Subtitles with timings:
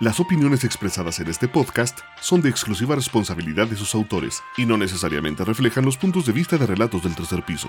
[0.00, 4.76] Las opiniones expresadas en este podcast son de exclusiva responsabilidad de sus autores y no
[4.76, 7.68] necesariamente reflejan los puntos de vista de relatos del tercer piso.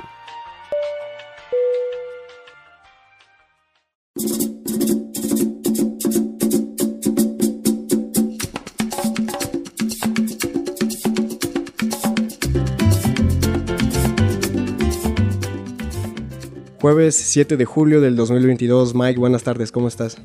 [16.80, 18.93] Jueves 7 de julio del 2022.
[18.93, 20.21] Mike, buenas tardes, ¿cómo estás?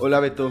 [0.00, 0.50] Hola, Beto.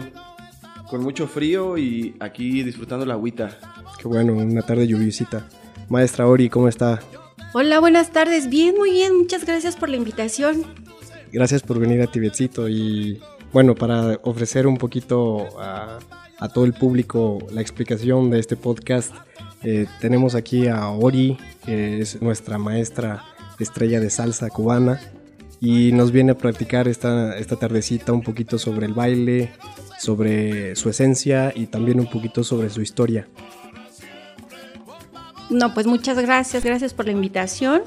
[0.90, 3.58] Con mucho frío y aquí disfrutando la agüita.
[4.00, 5.46] Qué bueno, una tarde lluviosita.
[5.88, 7.00] Maestra Ori, ¿cómo está?
[7.52, 8.48] Hola, buenas tardes.
[8.48, 9.16] Bien, muy bien.
[9.16, 10.64] Muchas gracias por la invitación.
[11.32, 13.20] Gracias por venir a Tibetcito y
[13.52, 15.98] bueno, para ofrecer un poquito a,
[16.38, 19.12] a todo el público la explicación de este podcast,
[19.62, 23.24] eh, tenemos aquí a Ori, que es nuestra maestra
[23.58, 25.00] estrella de salsa cubana
[25.60, 29.50] y nos viene a practicar esta, esta tardecita un poquito sobre el baile,
[29.98, 33.26] sobre su esencia y también un poquito sobre su historia.
[35.50, 37.82] No, pues muchas gracias, gracias por la invitación.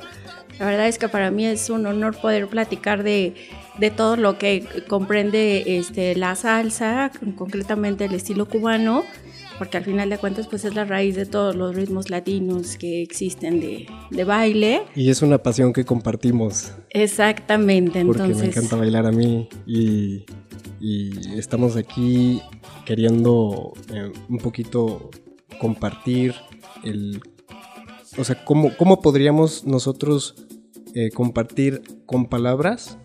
[0.59, 3.35] La verdad es que para mí es un honor poder platicar de,
[3.79, 9.03] de todo lo que comprende este, la salsa, concretamente el estilo cubano,
[9.61, 13.03] porque al final de cuentas pues es la raíz de todos los ritmos latinos que
[13.03, 14.81] existen de, de baile.
[14.95, 16.73] Y es una pasión que compartimos.
[16.89, 18.37] Exactamente, Porque entonces...
[18.39, 20.25] me encanta bailar a mí y,
[20.79, 22.41] y estamos aquí
[22.85, 25.11] queriendo eh, un poquito
[25.59, 26.33] compartir
[26.83, 27.21] el...
[28.17, 30.43] O sea, ¿cómo, cómo podríamos nosotros
[30.95, 32.97] eh, compartir con palabras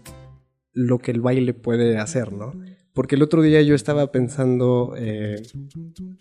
[0.72, 2.54] lo que el baile puede hacer, ¿no?
[2.97, 5.43] Porque el otro día yo estaba pensando eh,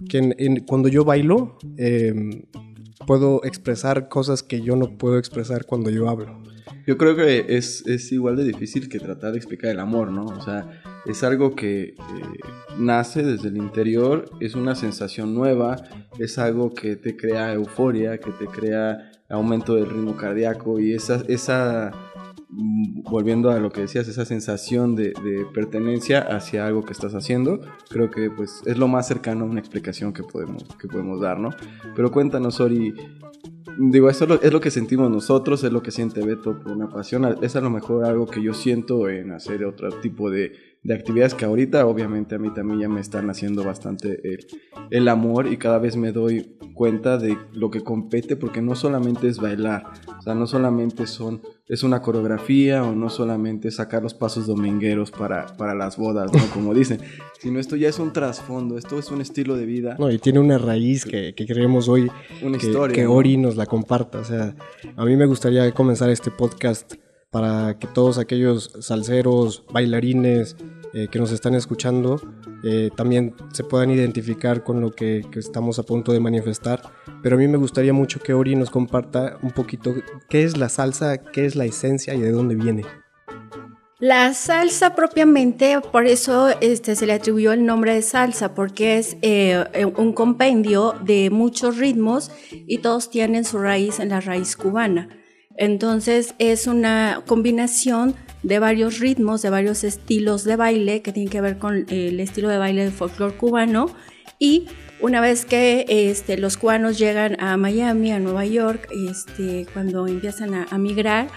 [0.10, 2.14] que en- cuando yo bailo eh,
[3.08, 6.44] puedo expresar cosas que yo no puedo expresar cuando yo hablo.
[6.86, 10.26] Yo creo que es, es igual de difícil que tratar de explicar el amor, ¿no?
[10.26, 10.70] O sea,
[11.08, 11.96] es algo que eh,
[12.78, 15.78] nace desde el interior, es una sensación nueva,
[16.20, 21.24] es algo que te crea euforia, que te crea aumento del ritmo cardíaco y esa,
[21.28, 21.92] esa
[22.50, 27.62] volviendo a lo que decías, esa sensación de, de pertenencia hacia algo que estás haciendo,
[27.90, 31.40] creo que pues es lo más cercano a una explicación que podemos, que podemos dar,
[31.40, 31.50] ¿no?
[31.96, 32.94] Pero cuéntanos, Ori,
[33.78, 36.72] Digo, eso es lo, es lo que sentimos nosotros, es lo que siente Beto por
[36.72, 37.26] una pasión.
[37.42, 40.54] Es a lo mejor algo que yo siento en hacer otro tipo de,
[40.86, 44.46] de actividades que ahorita, obviamente, a mí también ya me están haciendo bastante el,
[44.92, 49.28] el amor y cada vez me doy cuenta de lo que compete, porque no solamente
[49.28, 49.86] es bailar,
[50.20, 55.10] o sea, no solamente son, es una coreografía o no solamente sacar los pasos domingueros
[55.10, 56.40] para, para las bodas, ¿no?
[56.54, 57.00] Como dicen,
[57.40, 60.38] sino esto ya es un trasfondo, esto es un estilo de vida, No, y tiene
[60.38, 62.12] una raíz que, que queremos hoy
[62.44, 62.94] una que, historia.
[62.94, 63.14] que ¿no?
[63.14, 64.20] Ori nos la comparta.
[64.20, 64.56] O sea,
[64.96, 66.94] a mí me gustaría comenzar este podcast
[67.36, 70.56] para que todos aquellos salseros, bailarines
[70.96, 72.22] eh, que nos están escuchando
[72.64, 76.82] eh, también se puedan identificar con lo que, estamos a punto de manifestar.
[77.22, 79.94] Pero a mí me gustaría mucho que Ori nos comparta un poquito
[80.30, 82.84] qué es la salsa, qué es la esencia y de dónde viene.
[84.00, 89.18] La salsa propiamente, por eso este, se le atribuyó el nombre de salsa, porque es
[89.22, 89.66] eh,
[89.98, 95.10] un compendio de muchos ritmos y todos tienen su raíz en la raíz cubana.
[95.58, 101.42] Entonces es una combinación de varios ritmos, de varios estilos de baile que tienen que
[101.42, 103.90] ver con el estilo de baile del folclore cubano.
[104.38, 104.68] Y
[105.02, 110.54] una vez que este, los cubanos llegan a Miami, a Nueva York, este, cuando empiezan
[110.54, 111.28] a, migrar,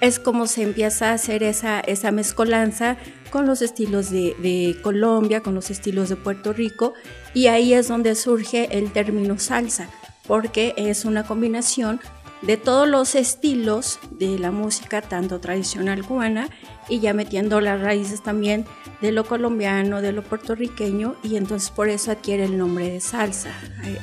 [0.00, 2.96] es como se empieza a hacer esa, mezcolanza
[3.30, 6.94] con los estilos de Colombia, con los estilos de Puerto Rico,
[7.34, 9.90] y ahí es donde surge el término salsa,
[10.28, 12.00] porque es una combinación
[12.42, 16.48] de todos los estilos de la música, tanto tradicional cubana,
[16.88, 18.66] y ya metiendo las raíces también
[19.00, 23.50] de lo colombiano, de lo puertorriqueño, y entonces por eso adquiere el nombre de salsa.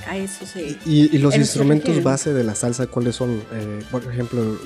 [0.07, 0.77] A, a eso se...
[0.85, 3.41] Y, y los instrumentos base de la salsa, ¿cuáles son?
[3.51, 4.57] Eh, por ejemplo,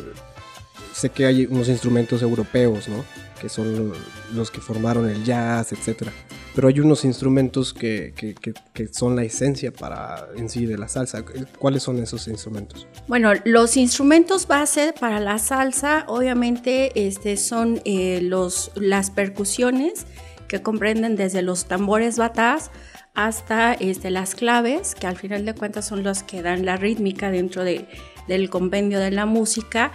[0.94, 3.04] sé que hay unos instrumentos europeos, ¿no?
[3.44, 3.92] Que son
[4.34, 6.08] los que formaron el jazz, etc.
[6.56, 10.78] Pero hay unos instrumentos que, que- que- que son la esencia para en sí de
[10.78, 11.26] la salsa.
[11.60, 12.88] ¿Cuáles son esos instrumentos?
[13.10, 20.06] Bueno, los instrumentos base para la salsa, obviamente, este, son eh, los, las percusiones
[20.48, 22.72] que comprenden desde los tambores batás
[23.14, 27.30] hasta este, las claves, que al final de cuentas son los que dan la rítmica
[27.30, 27.88] dentro de-
[28.30, 29.92] del compendio de la música.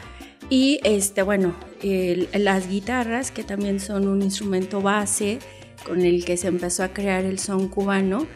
[0.51, 1.55] Y este, bueno,
[2.33, 5.39] las guitarras, que también son un instrumento base
[5.85, 8.27] con el que se empezó a crear el son cubano,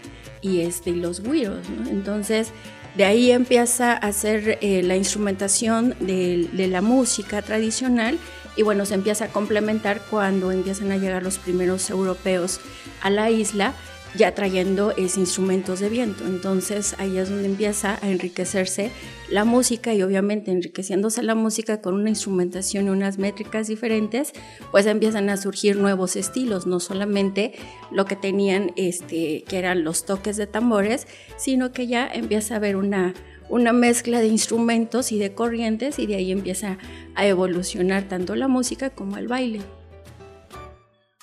[0.43, 2.51] y, este, los güiros, Entonces,
[2.97, 8.19] de ahí empieza a hacer eh, la instrumentación de, de, la música tradicional
[8.57, 12.61] y bueno, se empieza a complementar cuando empiezan a llegar los primeros europeos
[13.01, 13.73] a la isla
[14.15, 16.27] ya trayendo es instrumentos de viento.
[16.27, 18.91] Entonces ahí es donde empieza a enriquecerse
[19.31, 24.33] la música y obviamente enriqueciéndose la música con una instrumentación y unas métricas diferentes,
[24.71, 27.55] pues empiezan a surgir nuevos estilos, no solamente
[27.91, 31.07] lo que tenían, este, que eran los toques de tambores,
[31.37, 33.15] sino que ya empieza a haber una,
[33.49, 36.77] una mezcla de instrumentos y de corrientes y de ahí empieza
[37.15, 39.61] a evolucionar tanto la música como el baile.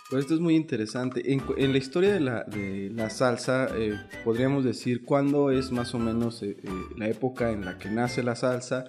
[0.09, 1.21] Pues esto es muy interesante.
[1.31, 3.93] En, la historia de la, de la salsa, eh,
[4.25, 8.23] podríamos decir cuándo es más o menos eh, eh, la época en la que nace
[8.23, 8.85] la salsa.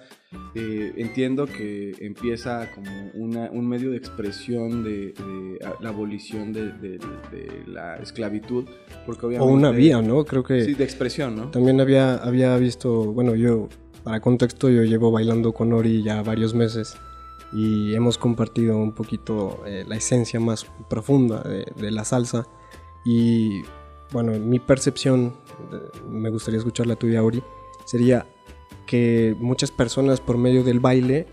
[0.55, 5.13] entiendo que empieza como una, un medio de expresión de,
[5.79, 6.99] la abolición de,
[7.67, 8.65] la esclavitud.
[9.05, 10.25] Porque obviamente, o una vía, ¿no?
[10.25, 10.63] Creo que...
[10.63, 11.51] Sí, de expresión, ¿no?
[11.51, 13.69] También había, había visto, bueno, yo,
[14.03, 16.97] para contexto, yo llevo bailando con Ori ya varios meses
[17.53, 22.47] y hemos compartido un poquito eh, la esencia más profunda de, la salsa.
[23.05, 23.61] Y
[24.11, 25.33] bueno, mi percepción,
[26.09, 27.43] me gustaría escuchar la tuya Ori,
[27.85, 28.25] sería
[28.85, 31.27] que muchas personas por medio del baile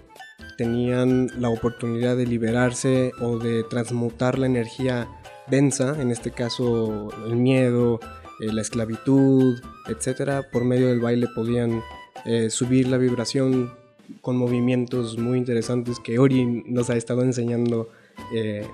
[0.56, 5.08] tenían la oportunidad de liberarse o de transmutar la energía
[5.48, 8.00] densa, en este caso el miedo,
[8.40, 11.82] eh, la esclavitud, etcétera, por medio del baile podían
[12.24, 13.72] eh, subir la vibración
[14.20, 17.90] con movimientos muy interesantes que Ori nos ha estado enseñando.
[18.34, 18.66] Eh,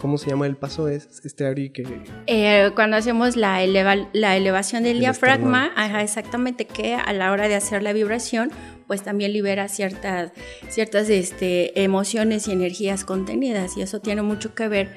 [0.00, 0.88] ¿Cómo se llama el paso?
[0.88, 1.84] ¿Es este Ori que...?
[2.26, 5.70] Eh, cuando hacemos la, la elevación del diafragma,
[6.00, 8.50] exactamente, que a la hora de hacer la vibración,
[8.86, 10.32] pues también libera ciertas,
[10.68, 14.94] ciertas este, emociones y energías contenidas y eso tiene mucho que ver.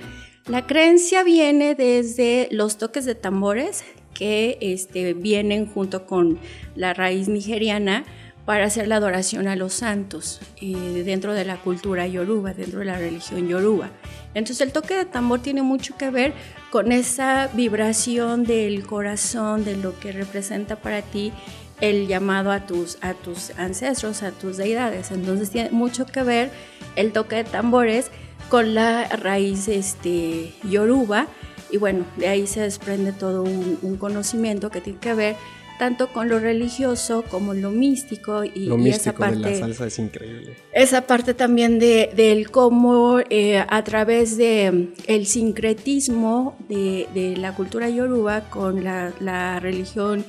[0.47, 3.83] La creencia viene desde los toques de tambores
[4.13, 6.39] que este, vienen junto con
[6.75, 8.03] la raíz nigeriana,
[8.49, 12.97] para hacer la adoración a los santos dentro de la cultura yoruba, dentro de la
[12.97, 13.91] religión yoruba.
[14.33, 16.33] Entonces el toque de tambor tiene mucho que ver
[16.71, 21.31] con esa vibración del corazón, de lo que representa para ti
[21.79, 25.11] el llamado a tus, a tus ancestros, a tus deidades.
[25.11, 26.49] Entonces tiene mucho que ver
[26.95, 28.09] el toque de tambores
[28.49, 31.27] con la raíz este, yoruba
[31.69, 35.35] y bueno, de ahí se desprende todo un, un conocimiento que tiene que ver
[35.79, 39.97] tanto con lo religioso como lo místico y, lo esa parte de la salsa es
[39.97, 40.55] increíble.
[40.73, 47.37] esa parte también de del cómo eh, a través de mm, el sincretismo de, de
[47.37, 50.25] la cultura yoruba con la, la religión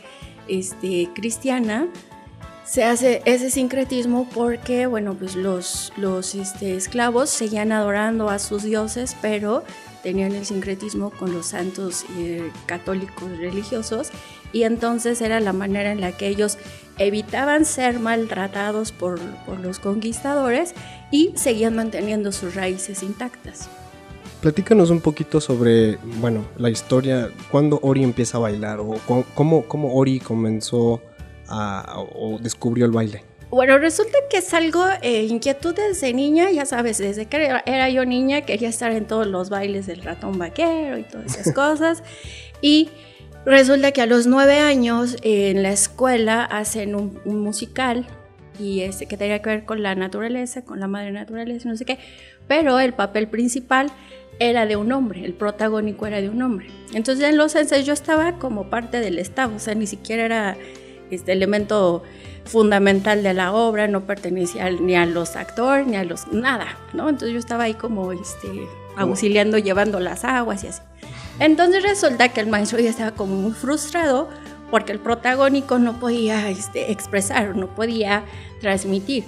[0.49, 1.89] este, cristiana
[2.65, 8.63] se hace ese sincretismo porque, bueno, pues los, los este, esclavos seguían adorando a sus
[8.63, 9.65] dioses, pero
[10.03, 14.11] tenían el sincretismo con los santos eh, católicos religiosos
[14.53, 16.59] y entonces era la manera en la que ellos
[16.99, 19.21] evitaban ser maltratados por,
[19.63, 20.75] los conquistadores
[21.11, 23.69] y seguían manteniendo sus raíces intactas.
[24.41, 28.99] Platícanos un poquito sobre, bueno, la historia, cuándo Ori empieza a bailar o
[29.35, 31.03] cómo, cómo Ori comenzó
[31.49, 33.30] a, o descubrió el baile.
[33.51, 38.05] Bueno, resulta que es algo eh, inquietud desde niña, ya sabes, desde que era, yo
[38.05, 42.05] niña quería estar en todos los bailes del ratón vaquero y todas esas cosas.
[42.63, 42.91] Y
[43.45, 48.07] resulta que a los nueve años en la escuela hacen un, musical
[48.57, 51.85] y este que tenía que ver con la naturaleza, con la madre naturaleza, no sé
[51.85, 51.99] qué,
[52.47, 53.91] pero el papel principal
[54.39, 56.69] era de un hombre, el protagónico era de un hombre.
[56.95, 60.57] Entonces en los ensayos yo estaba como parte del staff, o sea, ni siquiera era
[61.17, 62.03] este elemento
[62.45, 67.09] fundamental de la obra, no pertenecía ni a los actores ni a los nada, ¿no?
[67.09, 68.49] Entonces yo estaba ahí como este,
[68.97, 70.83] auxiliando, llevando las aguas y así.
[71.39, 74.29] Entonces resulta que el maestro ya estaba como muy frustrado
[74.71, 78.25] porque el protagónico no podía este, expresar, no podía
[78.61, 79.25] transmitir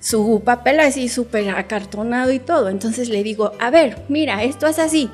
[0.00, 2.68] su papel así súper acartonado y todo.
[2.68, 5.10] Entonces le digo, a ver, mira, esto es así.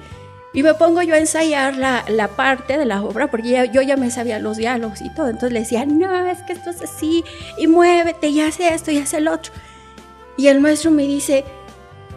[0.54, 3.96] Y me pongo yo a ensayar la, la parte de la obra, porque yo ya
[3.96, 5.26] me sabía los diálogos y todo.
[5.26, 7.24] Entonces le decía, no, es que esto es así,
[7.58, 9.52] y muévete, y hace esto, y hace el otro.
[10.36, 11.44] Y el maestro me dice,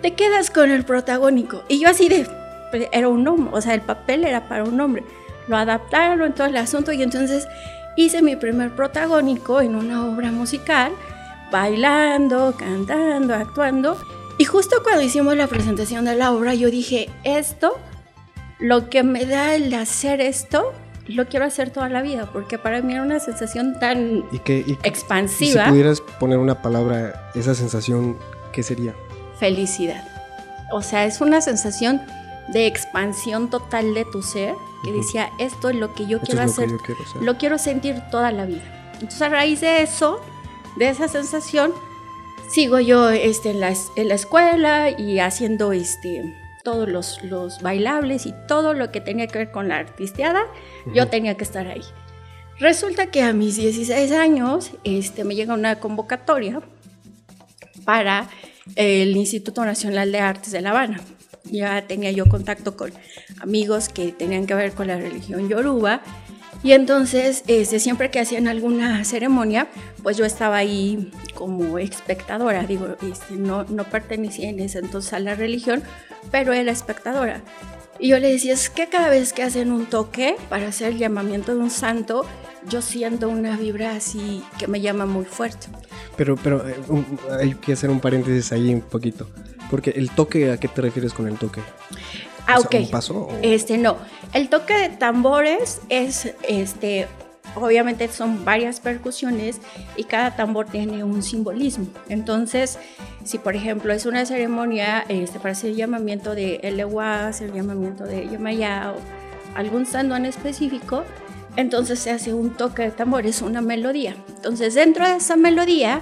[0.03, 1.63] te quedas con el protagónico.
[1.67, 2.27] Y yo así de,
[2.70, 5.03] pues, era un hombre, o sea, el papel era para un hombre.
[5.48, 7.48] Lo adaptaron en todo el asunto y entonces
[7.96, 10.91] hice mi primer protagónico en una obra musical,
[11.51, 13.98] bailando, cantando, actuando.
[14.38, 17.79] Y justo cuando hicimos la presentación de la obra, yo dije, esto
[18.60, 20.74] lo que me da el hacer esto,
[21.08, 24.26] lo quiero hacer toda la vida, porque para mí era una sensación tan
[24.84, 25.66] expansiva.
[25.66, 28.18] si pudieras poner una palabra, esa sensación
[28.52, 28.96] ¿qué sería?
[29.40, 30.04] Felicidad.
[30.72, 32.02] O sea, es una sensación
[32.50, 36.42] de expansión total de tu ser que decía, esto es lo que yo Esto quiero
[36.42, 37.22] hacer, yo quiero hacer.
[37.22, 38.64] lo quiero sentir toda la vida.
[38.94, 40.20] Entonces a raíz de eso,
[40.76, 41.72] de esa sensación,
[42.50, 46.36] sigo yo este, en, la, en la escuela y haciendo este,
[46.68, 50.42] todos los, los bailables y todo lo que tenía que ver con la artisteada,
[50.94, 51.80] yo tenía que estar ahí.
[52.60, 56.62] Resulta que a mis 16 años este, me llega una convocatoria
[57.86, 58.28] para
[58.76, 61.00] el Instituto Nacional de Artes de La Habana.
[61.46, 62.92] Ya tenía yo contacto con
[63.40, 66.02] amigos que tenían que ver con la religión yoruba
[66.64, 69.68] y entonces este, siempre que hacían alguna ceremonia,
[70.04, 75.20] pues yo estaba ahí como espectadora, digo, este, no, no pertenecía en ese entonces a
[75.20, 75.84] la religión,
[76.32, 77.42] pero era espectadora.
[78.00, 80.98] Y yo le decía, es que cada vez que hacen un toque para hacer el
[81.00, 82.26] llamamiento de un santo,
[82.70, 85.68] yo siento una vibra así que me llama muy fuerte.
[86.16, 86.76] Pero, pero eh,
[87.40, 89.28] hay que hacer un paréntesis ahí un poquito.
[89.70, 91.62] Porque el toque, ¿a qué te refieres con el toque?
[92.48, 92.86] Ah, O sea, ok.
[92.86, 93.13] ¿Un paso?
[93.18, 93.98] o- Este, no.
[94.34, 97.08] El toque de tambores es, este,
[97.56, 99.60] obviamente son varias percusiones
[99.96, 101.88] y cada tambor tiene un simbolismo.
[102.10, 102.77] Entonces,
[103.24, 108.06] si por ejemplo es una ceremonia este, para hacer el llamamiento de Elewas, el llamamiento
[108.06, 111.04] de Yamayá o algún santo en específico,
[111.56, 114.16] entonces se hace un toque de tambor, es una melodía.
[114.36, 116.01] Entonces, dentro de esa melodía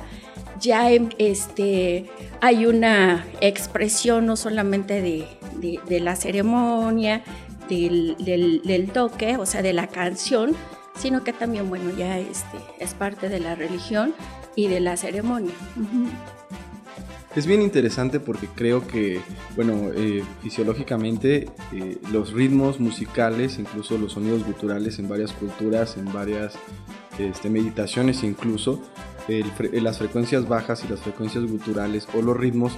[0.60, 2.06] ya este,
[2.42, 5.26] hay una expresión no solamente de,
[5.58, 7.24] de- de la ceremonia,
[7.70, 10.56] del, del- del toque, o sea, de la canción,
[10.98, 14.14] sino que también, bueno, ya este, es parte de la religión
[14.56, 15.54] y de la ceremonia.
[17.36, 19.20] Es bien interesante porque creo que,
[19.58, 26.14] bueno, eh, fisiológicamente eh, los ritmos musicales, incluso los sonidos guturales en varias culturas, en
[26.14, 26.54] varias
[27.20, 28.82] este, meditaciones incluso,
[29.28, 29.44] eh,
[29.82, 32.78] las frecuencias bajas y las frecuencias guturales o los ritmos,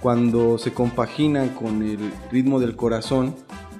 [0.00, 1.98] cuando se compaginan con el
[2.30, 3.34] ritmo del corazón,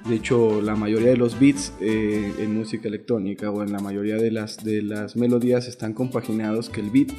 [0.07, 4.17] de hecho la mayoría de los beats eh, en música electrónica o en la mayoría
[4.17, 7.11] de las, de las melodías están compaginados que el beat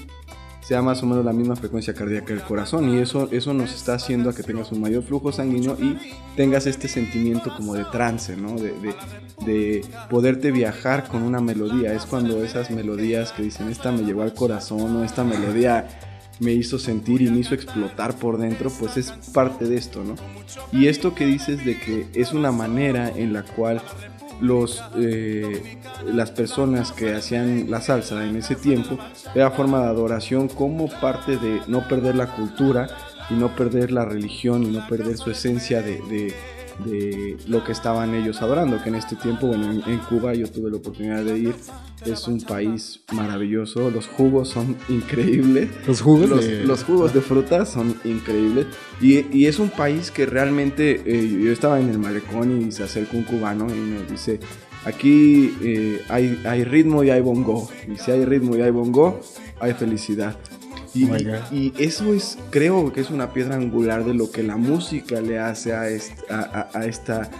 [0.66, 3.94] sea más o menos la misma frecuencia cardíaca del corazón y eso, eso nos está
[3.94, 5.96] haciendo a que tengas un mayor flujo sanguíneo y
[6.36, 8.56] tengas este sentimiento como de trance, ¿no?
[8.56, 8.94] De, de-
[9.44, 11.92] de poderte viajar con una melodía.
[11.92, 15.86] Es cuando esas melodías que dicen, esta me llegó al corazón o esta melodía
[16.40, 20.14] me hizo sentir y me hizo explotar por dentro, pues es parte de esto, ¿no?
[20.72, 23.80] Y esto que dices de que es una manera en la cual
[24.40, 25.78] los, eh,
[26.12, 28.98] las personas que hacían la salsa en ese tiempo
[29.34, 32.86] era forma de adoración como parte de no perder la cultura
[33.30, 36.34] y no perder la religión y no perder su esencia de, de-
[36.84, 40.46] de lo que estaban ellos adorando, que en este tiempo, bueno, en, en Cuba yo
[40.48, 41.54] tuve la oportunidad de ir,
[42.04, 47.20] es un país maravilloso, los jugos son increíbles, Los jugos los, de- los jugos de
[47.20, 48.66] fruta son increíbles.
[49.00, 51.02] Y, y es un país que realmente.
[51.06, 54.38] eh, yo estaba en el malecón y se acerca un cubano y me dice:
[54.84, 57.68] Aquí eh, hay, hay ritmo y hay bongo.
[57.92, 59.20] Y si hay ritmo y hay bongo,
[59.60, 60.36] hay felicidad.
[60.96, 64.56] Y, Oh y eso es, creo que es una piedra angular de lo que la
[64.56, 67.30] música le hace a, est- a- a- a esta,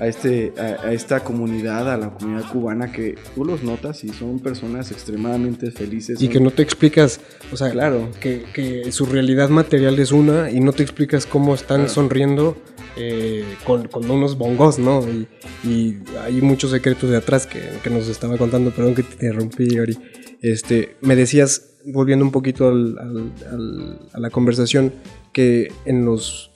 [0.00, 4.10] a, este, a, a esta comunidad, a la comunidad cubana, que tú los notas y
[4.10, 6.20] son personas extremadamente felices.
[6.20, 7.20] Y son- que no te explicas,
[7.52, 8.10] o sea, Claro.
[8.20, 11.92] que, que su realidad material es una y no te explicas cómo están Claro.
[11.92, 12.56] sonriendo
[12.98, 15.02] eh, con, con unos bongos, ¿no?
[15.06, 15.28] Y,
[15.68, 19.78] y hay muchos secretos de atrás que, que nos estaba contando, perdón que te interrumpí,
[19.78, 19.98] Ori.
[20.40, 24.92] Este, me decías, volviendo un poquito al- al- a la conversación,
[25.32, 26.50] que en los,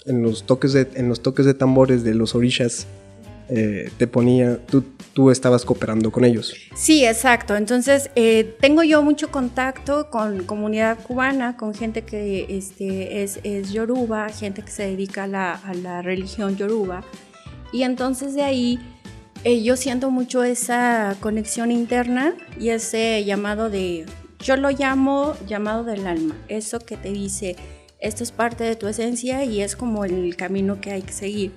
[0.47, 2.87] toques, de, en los toques de tambores de los orishas
[3.53, 6.55] eh, te ponía, tú, tú estabas cooperando con ellos.
[6.77, 7.57] Sí, exacto.
[7.57, 13.73] Entonces, eh, tengo yo mucho contacto con comunidad cubana, con gente que este, es, es
[13.73, 17.03] yoruba, gente que se dedica a la, a la religión yoruba.
[17.73, 18.79] Y entonces de ahí
[19.45, 24.07] eh, yo siento mucho esa conexión interna y ese llamado de,
[24.43, 27.57] yo lo llamo llamado del alma, eso que te dice,
[27.99, 31.53] esto es parte de tu esencia y es como el camino que hay que seguir.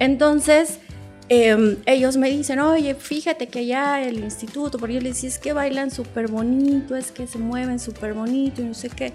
[0.00, 0.80] Entonces,
[1.28, 5.38] eh, ellos me dicen, oye, fíjate que ya el instituto, porque yo les decía, es
[5.38, 9.12] que bailan súper bonito, es que se mueven súper bonito y no sé qué.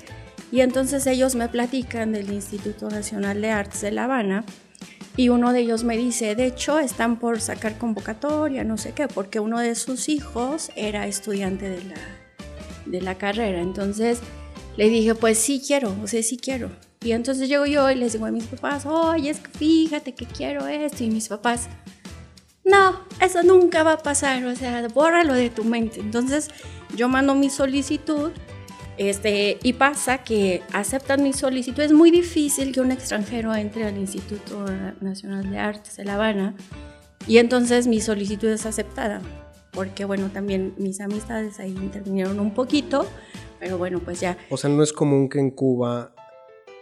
[0.51, 4.45] Y entonces ellos me platican del Instituto Nacional de Artes de La Habana
[5.17, 9.07] y uno de ellos me dice, de hecho, están por sacar convocatoria, no sé qué,
[9.07, 12.22] porque uno de sus hijos era estudiante de la,
[12.85, 13.61] de la carrera.
[13.61, 14.19] Entonces
[14.77, 16.69] le dije, pues sí quiero, o sea, sí quiero.
[17.03, 20.25] Y entonces llego yo y les digo a mis papás, oye, es que fíjate que
[20.25, 21.03] quiero esto.
[21.03, 21.67] Y mis papás,
[22.63, 25.99] no, eso nunca va a pasar, o sea, bórralo de tu mente.
[25.99, 26.49] Entonces
[26.95, 28.31] yo mando mi solicitud
[28.95, 31.81] Este, y pasa que aceptan mi solicitud.
[31.81, 34.65] Es muy difícil que un extranjero entre al Instituto
[35.01, 36.53] Nacional de Artes de La Habana
[37.27, 39.19] y entonces mi solicitud es aceptada.
[39.73, 43.07] Porque bueno, también mis amistades ahí intervinieron un poquito,
[43.59, 44.37] pero bueno, pues ya.
[44.49, 46.13] O sea, no es común que en Cuba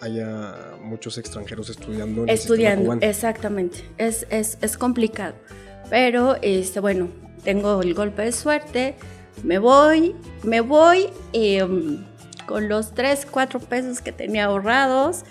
[0.01, 3.79] haya muchos extranjeros estudiando en Estudiando, exactamente.
[3.98, 5.36] Es, es, es complicado.
[5.89, 7.10] Pero, este, bueno,
[7.43, 8.95] tengo el golpe de suerte,
[9.43, 12.03] me voy, me voy em,
[12.45, 15.24] con los 3, 4 pesos que tenía ahorrados,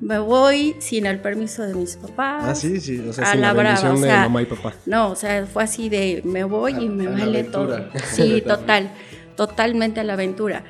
[0.00, 2.44] me voy sin el permiso de mis papás.
[2.44, 4.74] Ah, sí, sí, o sea, sin la, bendición de mamá y papá.
[4.86, 7.88] No, o sea, fue así de me voy y me vale todo.
[8.12, 8.90] Sí, total,
[9.36, 10.64] totalmente a la aventura.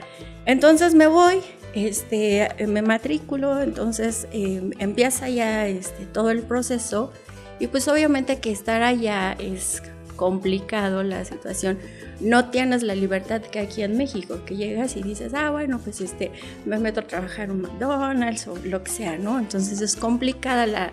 [0.47, 1.41] Entonces me voy,
[1.75, 7.13] este, me matriculo, entonces em, empieza ya este, todo el proceso
[7.59, 9.83] y pues obviamente que estar allá es
[10.17, 11.79] complicado la situación.
[12.21, 16.01] No tienes la libertad que aquí en México, que llegas y dices, ah, bueno, pues
[16.01, 16.31] este,
[16.65, 19.39] me meto a trabajar en un McDonald's o lo que sea, ¿no?
[19.39, 20.93] Entonces es complicada la,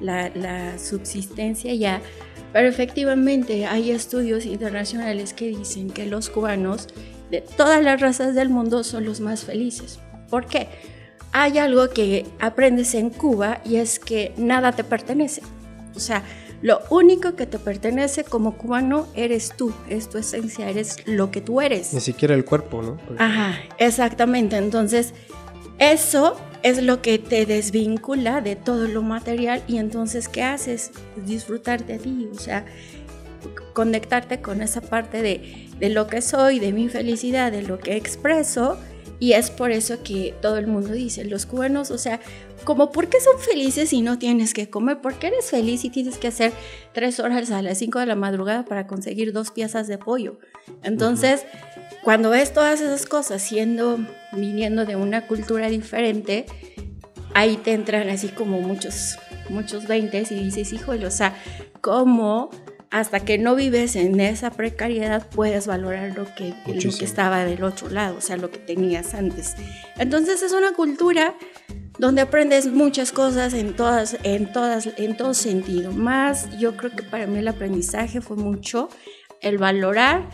[0.00, 2.00] la, la subsistencia ya.
[2.52, 6.88] Pero efectivamente hay estudios internacionales que dicen que los cubanos
[7.30, 9.98] de todas las razas del mundo son los más felices.
[10.30, 10.68] ¿Por qué?
[11.32, 15.42] Hay algo que aprendes en Cuba y es que nada te pertenece.
[15.94, 16.22] O sea,
[16.62, 21.40] lo único que te pertenece como cubano eres tú, es tu esencia, eres lo que
[21.40, 21.92] tú eres.
[21.92, 22.98] Ni siquiera el cuerpo, ¿no?
[23.18, 24.56] Ajá, exactamente.
[24.56, 25.12] Entonces,
[25.78, 30.90] eso es lo que te desvincula de todo lo material y entonces, ¿qué haces?
[31.26, 32.64] Disfrutarte a ti, o sea,
[33.74, 37.96] conectarte con esa parte de, de lo que soy, de mi felicidad, de lo que
[37.96, 38.78] expreso.
[39.18, 42.20] Y es por eso que todo el mundo dice, los cubanos, o sea,
[42.64, 45.90] como por qué son felices si no tienes que comer, por qué eres feliz y
[45.90, 46.52] tienes que hacer
[46.92, 50.38] tres horas a las cinco de la madrugada para conseguir dos piezas de pollo.
[50.82, 51.44] Entonces,
[52.02, 53.98] cuando ves todas esas cosas siendo,
[54.32, 56.46] viniendo de una cultura diferente,
[57.34, 61.36] ahí te entran así como muchos, muchos veintes y dices, híjole, o sea,
[61.80, 62.50] ¿cómo
[62.90, 67.62] hasta que no vives en esa precariedad puedes valorar lo que, lo que estaba del
[67.64, 69.54] otro lado, o sea, lo que tenías antes.
[69.98, 71.34] Entonces es una cultura
[71.98, 75.92] donde aprendes muchas cosas en todas, en todas, en todo sentido.
[75.92, 78.88] Más, yo creo que para mí el aprendizaje fue mucho
[79.40, 80.28] el valorar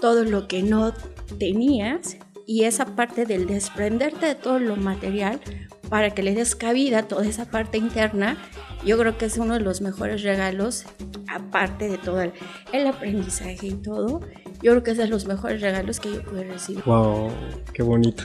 [0.00, 0.92] todo lo que no
[1.38, 2.16] tenías
[2.46, 5.40] y esa parte del desprenderte de todo lo material
[5.88, 8.36] para que le des cabida a toda esa parte interna,
[8.84, 10.84] yo creo que es uno de los mejores regalos,
[11.28, 14.20] aparte de todo el, aprendizaje y todo,
[14.62, 16.82] yo creo que es de los mejores regalos que yo pude recibir.
[16.84, 17.30] ¡Wow!
[17.72, 18.24] ¡Qué bonito!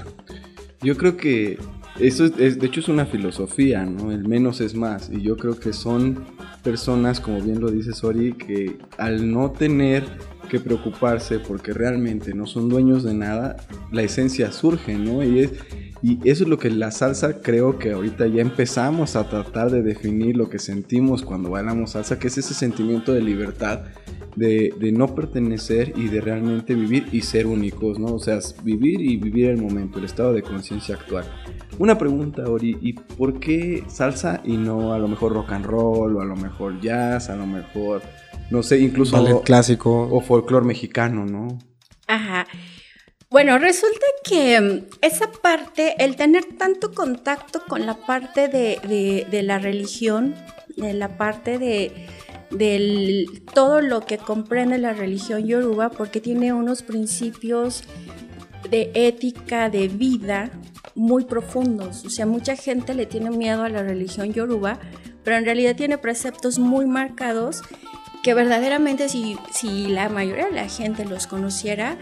[0.82, 1.58] Yo creo que
[2.00, 4.12] eso es, de hecho es una filosofía, ¿no?
[4.12, 5.10] El menos es más.
[5.12, 6.26] Y yo creo que son
[6.64, 10.04] personas, como bien lo dice Sori, que al no tener
[10.50, 13.58] que preocuparse porque realmente no son dueños de nada,
[13.92, 15.24] la esencia surge, ¿no?
[15.24, 15.52] Y, es,
[16.02, 19.84] y eso es lo que la salsa creo que ahorita ya empezamos a tratar de
[19.84, 23.84] definir lo que sentimos cuando bailamos salsa, que es ese sentimiento de libertad
[24.36, 28.16] de, de, no pertenecer y de realmente vivir y ser únicos, ¿no?
[28.16, 31.26] O sea, vivir y vivir el momento, el estado de conciencia actual.
[31.80, 36.18] Una pregunta, Ori, ¿y por qué salsa y no a lo mejor rock and roll
[36.18, 38.02] o a lo mejor jazz, a lo mejor,
[38.50, 39.22] no sé, incluso...
[39.22, 40.10] Ballet clásico.
[40.12, 41.60] O folclore mexicano, ¿no?
[42.08, 42.48] Ajá.
[43.30, 49.26] Bueno, resulta que mm, esa parte, el tener tanto contacto con la parte de, de,
[49.30, 50.36] de la religión,
[50.78, 52.08] de la parte de
[52.54, 57.84] de todo lo que comprende la religión yoruba porque tiene unos principios
[58.70, 60.52] de ética, de vida
[60.96, 62.06] muy profundos.
[62.06, 64.80] O sea, mucha gente le tiene miedo a la religión yoruba,
[65.24, 67.62] pero en realidad tiene preceptos muy marcados
[68.24, 71.98] que verdaderamente si, si la mayoría de la gente los conociera,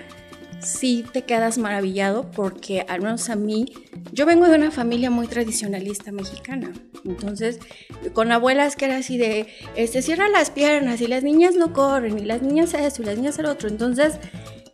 [0.62, 3.74] sí te quedas maravillado porque al menos a mí,
[4.12, 6.71] yo vengo de una familia muy tradicionalista mexicana.
[7.06, 7.60] Entonces,
[8.13, 12.19] con abuelas que era así de, este, cierra las piernas y las niñas no corren
[12.19, 13.69] y las niñas eso y las niñas el otro.
[13.69, 14.15] Entonces,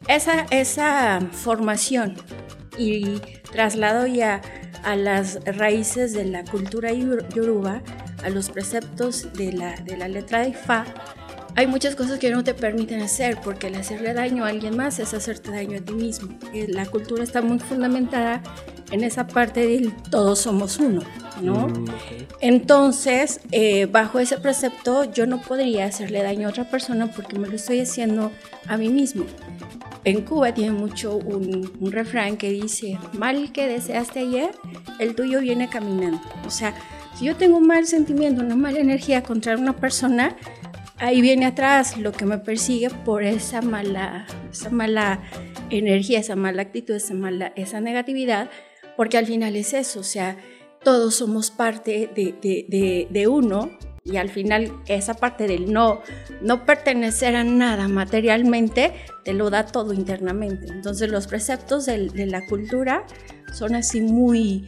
[0.08, 2.16] esa, esa formación
[2.78, 3.20] y
[3.52, 4.42] traslado ya
[4.84, 7.82] a las raíces de la cultura yoruba,
[8.24, 10.86] a los preceptos de la, de la letra de Fa,
[11.58, 15.00] hay muchas cosas que no te permiten hacer, porque el hacerle daño a alguien más
[15.00, 16.30] es hacerte daño a ti mismo.
[16.54, 18.44] Eh, la cultura está muy fundamentada
[18.92, 21.02] en esa parte del todos somos uno,
[21.42, 21.68] ¿no?
[21.68, 21.86] Mm,
[22.42, 27.48] Entonces, eh, bajo ese precepto, yo no podría hacerle daño a otra persona porque me
[27.48, 28.32] lo estoy haciendo
[28.68, 29.26] a mí mismo.
[30.04, 34.52] En Cuba tiene mucho un, un refrán que dice, mal que deseaste ayer,
[35.00, 36.22] el tuyo viene caminando.
[36.46, 36.76] O sea,
[37.18, 40.36] si yo tengo un mal sentimiento, una mala energía contra una persona,
[41.00, 45.22] ahí viene atrás lo que me persigue por esa mala, esa mala
[45.70, 48.50] energía, esa mala actitud, esa, mala, esa negatividad,
[48.96, 50.38] porque al final es eso, o sea,
[50.84, 53.72] todos somos parte de, de, uno
[54.04, 56.02] y al final esa parte del no,
[56.42, 58.94] no pertenecer a nada materialmente
[59.26, 60.68] te lo da todo internamente.
[60.72, 63.06] Entonces los preceptos de la cultura
[63.54, 64.68] son así muy,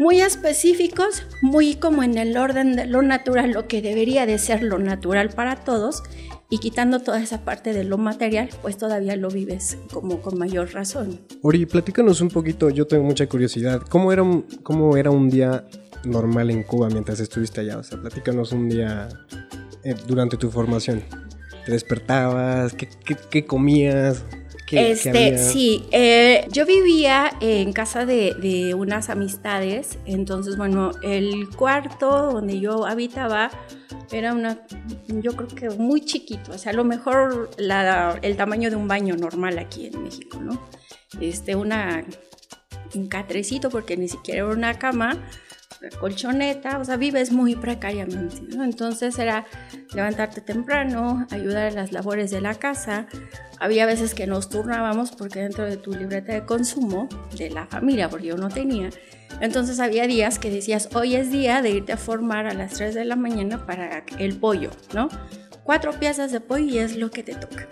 [0.00, 4.62] muy específicos, muy como en el orden de lo natural, lo que debería de ser
[4.62, 6.02] lo natural para todos,
[6.48, 10.72] y quitando toda esa parte de lo material, pues todavía lo vives como con mayor
[10.72, 11.20] razón.
[11.42, 15.66] Ori, platícanos un poquito, yo tengo mucha curiosidad, ¿cómo era un, día
[16.04, 17.76] normal en Cuba mientras estuviste allá?
[17.76, 19.06] O sea, platícanos un día
[19.84, 21.02] eh, durante tu formación.
[21.66, 22.72] ¿Te despertabas?
[22.72, 22.88] ¿Qué,
[23.28, 24.24] qué comías?
[24.70, 32.32] Este, sí, eh, yo vivía en casa de, de, unas amistades, entonces, bueno, el cuarto
[32.32, 33.50] donde yo habitaba
[34.12, 34.58] era una,
[35.08, 38.88] yo creo que muy chiquito, o sea, a lo mejor la, el tamaño de un
[38.88, 40.60] baño normal aquí en México, ¿no?
[41.20, 42.04] Este, una,
[42.94, 45.16] un catrecito, porque ni siquiera era una cama,
[45.98, 48.36] colchoneta, o sea, vives muy precariamente.
[48.52, 49.46] Entonces era
[49.94, 53.06] levantarte temprano, ayudar a las labores de la casa.
[53.58, 58.08] Había veces que nos turnábamos porque dentro de tu libreta de consumo de la familia,
[58.08, 58.90] porque yo no tenía,
[59.40, 62.94] entonces había días que decías, hoy es día de irte a formar a las 3
[62.94, 65.08] de la mañana para el pollo, ¿no?
[65.64, 67.68] Cuatro piezas de pollo y es lo que te toca.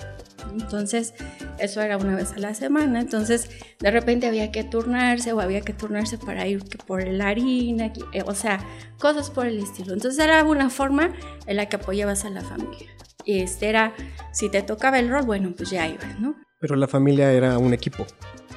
[0.52, 1.14] Entonces,
[1.58, 3.00] eso era una vez a la semana.
[3.00, 7.92] Entonces, de repente había que turnarse o había que turnarse para ir por la harina,
[8.12, 8.60] eh, o sea,
[8.98, 9.92] cosas por el estilo.
[9.92, 11.12] Entonces, era una forma
[11.46, 12.88] en la que apoyabas a la familia.
[13.24, 13.94] Y este era,
[14.32, 16.36] si te tocaba el rol, bueno, pues ya ibas, ¿no?
[16.60, 18.06] Pero la familia era un equipo.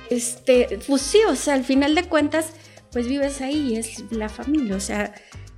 [0.09, 2.53] Este, pues sí, o sea, al final de cuentas,
[2.91, 4.75] pues vives ahí, es la familia.
[4.75, 5.13] O sea,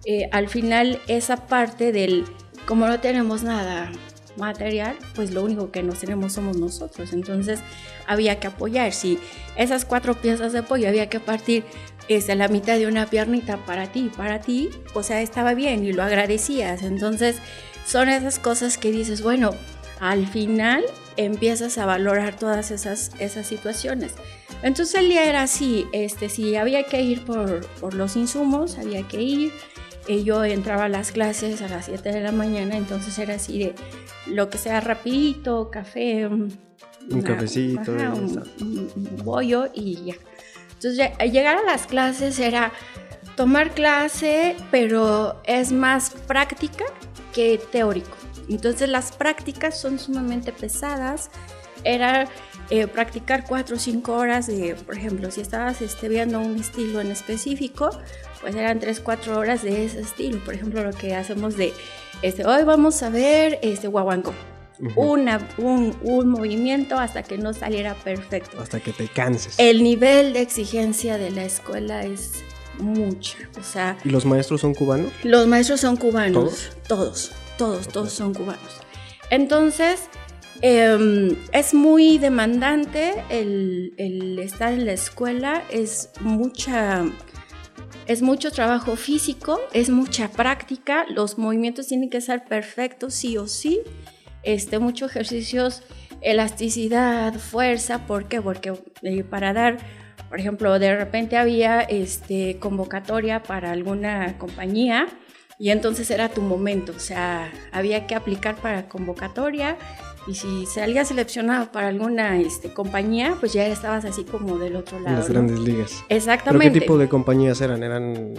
[0.05, 2.25] eh, al final esa parte del,
[2.65, 3.91] como no tenemos nada
[4.37, 7.13] material, pues lo único que nos tenemos somos nosotros.
[7.13, 7.59] Entonces
[8.07, 8.93] había que apoyar.
[8.93, 9.19] Si
[9.55, 11.63] esas cuatro piezas de apoyo había que partir
[12.07, 15.93] este, la mitad de una piernita para ti, para ti, o sea, estaba bien y
[15.93, 16.83] lo agradecías.
[16.83, 17.37] Entonces
[17.85, 19.51] son esas cosas que dices, bueno,
[19.99, 20.83] al final
[21.17, 24.13] empiezas a valorar todas esas, esas situaciones.
[24.63, 29.05] Entonces el día era así, este, si había que ir por, por los insumos, había
[29.07, 29.51] que ir,
[30.07, 33.75] yo entraba a las clases a las 7 de la mañana, entonces era así de
[34.27, 36.27] lo que sea rapidito, café,
[37.09, 38.43] un cafecito, un,
[39.23, 40.15] bollo y ya.
[40.73, 42.71] Entonces llegar a las clases era
[43.35, 46.85] tomar clase, pero es más práctica
[47.33, 48.15] que teórico.
[48.49, 51.29] Entonces las prácticas son sumamente pesadas.
[51.83, 52.27] Era
[52.69, 57.01] eh, practicar cuatro o cinco horas de, por ejemplo, si estabas este, viendo un estilo
[57.01, 57.89] en específico,
[58.43, 60.37] pues eran 3, 4 horas de ese estilo.
[60.43, 61.73] Por ejemplo, lo que hacemos de,
[62.21, 64.33] este, hoy vamos a ver este guaguanco.
[64.97, 68.59] Una, un, un, movimiento hasta que no saliera perfecto.
[68.59, 69.55] Hasta que te canses.
[69.57, 72.43] El nivel de exigencia de la escuela es
[72.79, 73.37] mucho.
[73.57, 75.13] O sea, ¿Y los maestros son cubanos?
[75.23, 76.71] Los maestros son cubanos.
[76.85, 78.81] Todos, todos, todos, son cubanos.
[79.29, 80.01] Entonces,
[80.59, 87.05] em, es muy demandante el, el estar en la escuela, es mucha
[88.07, 93.47] es mucho trabajo físico, es mucha práctica, los movimientos tienen que ser perfectos sí o
[93.47, 93.81] sí,
[94.43, 95.83] este, muchos ejercicios,
[96.21, 98.41] elasticidad, fuerza, ¿por qué?
[98.41, 99.77] Porque eh, para dar,
[100.29, 105.07] por ejemplo, de repente había este, convocatoria para alguna compañía
[105.59, 109.77] y entonces era tu momento, o sea, había que aplicar para convocatoria
[110.25, 114.99] y si salías seleccionado para alguna este, compañía, pues ya estabas así como del otro
[114.99, 115.09] lado.
[115.09, 116.03] En las grandes ligas.
[116.09, 116.65] Exactamente.
[116.65, 117.83] ¿Pero qué tipo de compañías eran?
[117.83, 118.33] ¿Eran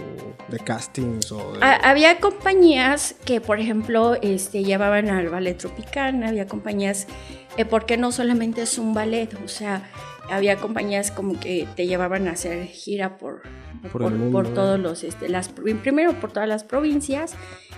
[0.47, 7.07] de castings o Había compañías que, por ejemplo, este, llevaban al ballet tropicana, había compañías,
[7.57, 9.83] eh, porque no solamente es un ballet, o sea,
[10.29, 13.43] había compañías como que te llevaban a hacer gira por,
[13.91, 17.35] por, todos los, este, las, primero por todas las provincias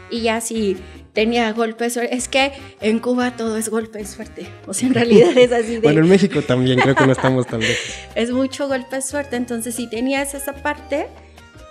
[0.09, 0.77] y ya si
[1.17, 4.93] tenía golpes suerte, es que en Cuba todo es golpe de suerte, o sea, en
[4.93, 5.79] realidad es así de...
[5.79, 7.75] bueno, en México también creo que no estamos tan lejos.
[8.15, 11.07] es mucho golpe de suerte, entonces si tenías esa parte,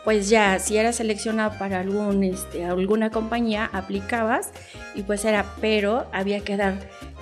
[0.04, 4.50] pues ya si eras seleccionado para algún, este, alguna compañía, aplicabas
[4.96, 6.80] y pues era, pero había que dar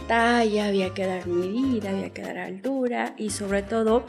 [0.08, 4.06] talla, había que dar medida, había que dar altura y sobre todo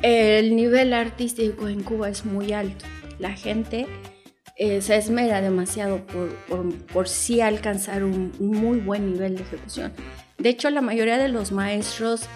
[0.00, 2.86] el nivel artístico en Cuba es muy alto.
[3.18, 3.86] La gente
[4.56, 6.36] eh, se esmera demasiado por,
[6.92, 9.92] por, sí alcanzar un, muy buen nivel de ejecución.
[10.38, 12.28] De hecho, la mayoría de los maestros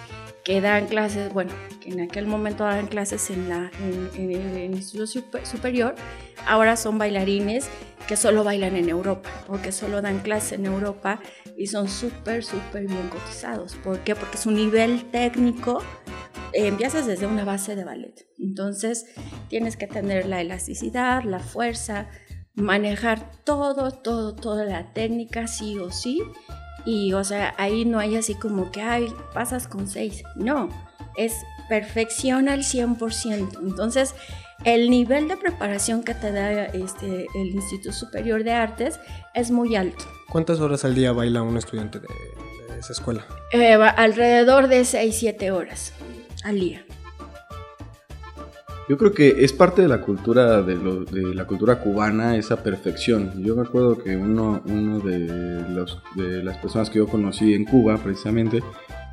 [0.45, 3.71] que dan clases, bueno, que en aquel momento daban clases en, la,
[4.17, 5.95] en, el Instituto Superior,
[6.47, 7.69] ahora son bailarines
[8.07, 11.21] que solo bailan en Europa o que solo dan clases en Europa
[11.57, 13.75] y son súper, súper bien cotizados.
[13.77, 14.15] ¿Por qué?
[14.15, 15.83] Porque su nivel técnico
[16.65, 18.27] empiezas desde una base de ballet.
[18.39, 19.07] Entonces
[19.49, 22.09] tienes que tener la elasticidad, la fuerza,
[22.55, 26.23] manejar todo, todo, toda la técnica sí o sí.
[26.85, 30.23] Y o sea, ahí no hay así como que, ay, pasas con seis.
[30.37, 30.69] No,
[31.17, 31.35] es
[31.69, 33.59] perfección al 100%.
[33.61, 34.15] Entonces,
[34.65, 39.01] el nivel de preparación que te da este, el Instituto Superior de Artes
[39.35, 40.05] es muy alto.
[40.31, 42.09] ¿Cuántas horas al día baila un estudiante de,
[42.79, 43.27] esa escuela?
[43.53, 45.93] Eh, alrededor de 6-7 horas
[46.45, 46.85] al día.
[48.89, 50.77] Yo creo que es parte de la cultura de,
[51.35, 53.43] la cultura cubana esa perfección.
[53.43, 57.65] Yo me acuerdo que uno, uno de, los, de las personas que yo conocí en
[57.65, 58.63] Cuba, precisamente,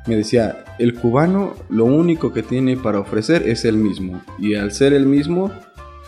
[0.06, 4.22] me decía, el cubano lo único que tiene para ofrecer es el mismo.
[4.38, 5.50] Y al ser el mismo,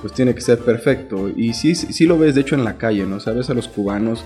[0.00, 1.29] pues tiene que ser perfecto.
[1.35, 3.18] Y sí, sí lo ves, de hecho, en la calle, ¿no?
[3.18, 4.24] Sabes a los cubanos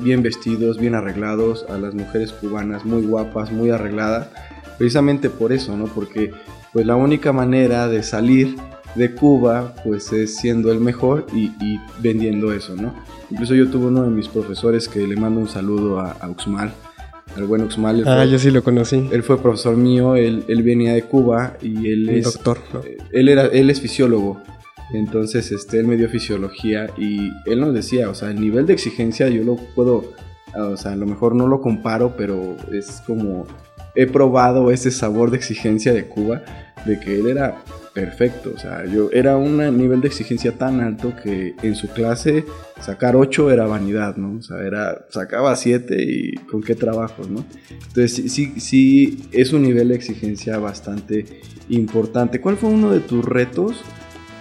[0.00, 4.28] bien vestidos, bien arreglados, a las mujeres cubanas muy guapas, muy arregladas.
[4.78, 5.86] Precisamente por eso, ¿no?
[5.86, 6.32] Porque
[6.72, 8.56] pues la única manera de salir
[8.94, 11.50] de Cuba pues es siendo el mejor y,
[12.00, 12.94] vendiendo eso, ¿no?
[13.30, 16.72] Incluso yo tuve uno de mis profesores que le mando un saludo a, a Uxmal,
[17.36, 18.06] el buen Uxmal.
[18.06, 19.08] Ah, yo sí lo conocí.
[19.12, 22.24] Él fue profesor mío, él, él venía de Cuba y él es...
[22.24, 24.42] Doctor, eh, Él, era, él es fisiólogo.
[24.92, 28.72] Entonces, este, él me dio fisiología y él nos decía, o sea, el nivel de
[28.72, 30.12] exigencia yo lo puedo,
[30.54, 33.46] o sea, a lo mejor no lo comparo, pero es como
[33.96, 36.42] he probado ese sabor de exigencia de Cuba,
[36.84, 37.56] de que él era
[37.96, 38.52] perfecto.
[38.54, 42.44] O sea, yo era un nivel de exigencia tan alto que en su clase
[42.78, 44.38] sacar 8 era vanidad, ¿no?
[44.38, 47.44] O sea, era, sacaba 7 y con qué trabajo, ¿no?
[47.70, 51.24] Entonces, sí, sí, es un nivel de exigencia bastante
[51.70, 52.40] importante.
[52.40, 53.82] ¿Cuál fue uno de tus retos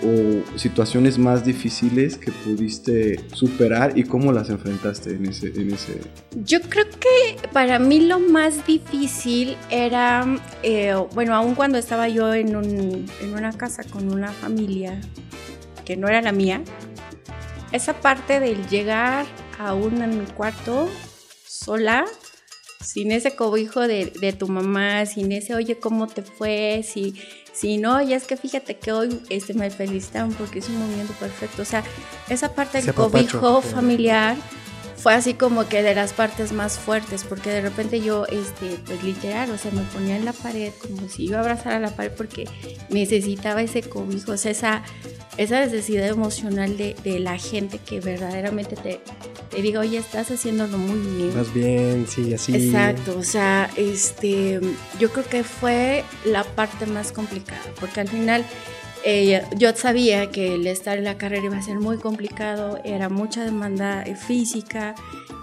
[0.03, 6.01] o situaciones más difíciles que pudiste superar y cómo las enfrentaste en ese, en ese...
[6.43, 10.25] Yo creo que para mí lo más difícil era,
[10.63, 14.99] eh, bueno, aún cuando estaba yo en, un, en una casa con una familia
[15.85, 16.61] que no era la mía,
[17.71, 19.25] esa parte del llegar
[19.59, 20.89] a un cuarto
[21.45, 22.05] sola,
[22.81, 26.83] sin ese cobijo de, de, tu mamá, sin ese, oye, ¿cómo te fue?
[26.83, 27.15] Si
[27.55, 31.13] Sí, no, y es que fíjate que hoy este, me felicitan porque es un movimiento
[31.13, 31.61] perfecto.
[31.61, 31.83] O sea,
[32.27, 34.35] esa parte del cobijo familiar
[34.95, 39.03] fue así como que de las partes más fuertes, porque de repente yo, este, pues
[39.03, 41.95] literal, o sea, me ponía en la pared como si iba a abrazar a la
[41.95, 42.47] pared porque
[42.89, 44.83] necesitaba ese cobijo, o sea, esa,
[45.37, 49.01] esa necesidad emocional de, de la gente que verdaderamente te,
[49.49, 51.35] te diga, oye, estás haciéndolo muy bien.
[51.35, 52.55] Más bien, sí, así.
[52.55, 54.59] Exacto, o sea, este,
[54.99, 58.45] yo creo que fue la parte más complicada, porque al final
[59.07, 63.07] eh, yo sabía que el estar en la carrera iba a ser muy complicado, era
[63.07, 64.95] mucha demanda eh, física,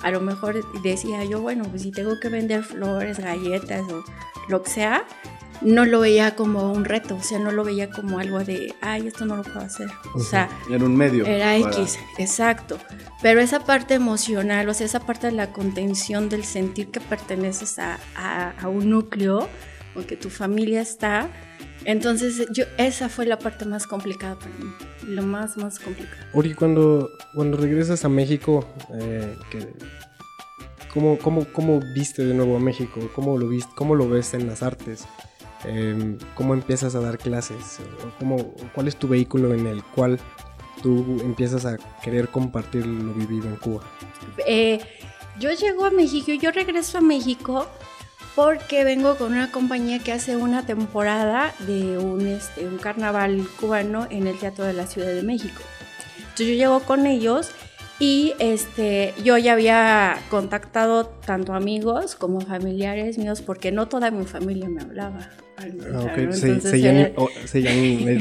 [0.02, 4.02] a lo mejor decía yo, bueno, pues si tengo que vender flores, galletas o
[4.48, 5.04] lo que sea,
[5.60, 9.06] no lo veía como un reto, o sea, no lo veía como algo de, ay,
[9.06, 9.88] esto no lo puedo hacer.
[10.12, 11.24] O sea, era un medio.
[11.24, 12.80] Era X, exacto.
[13.22, 17.78] Pero esa parte emocional, o sea, esa parte de la contención del sentir que perteneces
[17.78, 18.00] a,
[18.60, 19.48] a un núcleo
[19.94, 21.30] o que tu familia está,
[21.84, 24.70] entonces, yo, esa fue la parte más complicada para mí,
[25.06, 26.22] lo más, más complicado.
[26.32, 28.64] Uri, cuando, cuando regresas a México,
[28.94, 29.36] eh,
[30.92, 33.00] ¿cómo, cómo, cómo, viste de nuevo a México?
[33.14, 35.06] ¿Cómo lo, viste, cómo lo ves en las artes?
[35.64, 37.78] Em, ¿Cómo empiezas a dar clases?
[38.18, 40.18] ¿Cómo, ¿Cuál es tu vehículo en el cual
[40.82, 43.82] tú empiezas a querer compartir lo vivido en Cuba?
[44.46, 44.80] Eh,
[45.38, 47.68] yo llego a México, yo regreso a México
[48.34, 54.06] porque vengo con una compañía que hace una temporada de un, este, un carnaval cubano
[54.10, 55.60] en el Teatro de la Ciudad de México.
[56.16, 57.50] Entonces yo llego con ellos
[57.98, 64.24] y este, yo ya había contactado tanto amigos como familiares míos porque no toda mi
[64.24, 65.30] familia me hablaba.
[65.58, 67.14] Ah, se, se,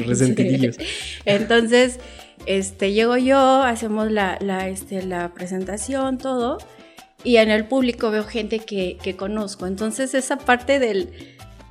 [0.05, 0.77] resentidillos.
[1.25, 1.99] Entonces,
[2.45, 6.57] este, llego yo, hacemos la, la, este, la presentación, todo
[7.23, 9.67] y en el público veo gente que, que conozco.
[9.67, 11.09] Entonces esa parte del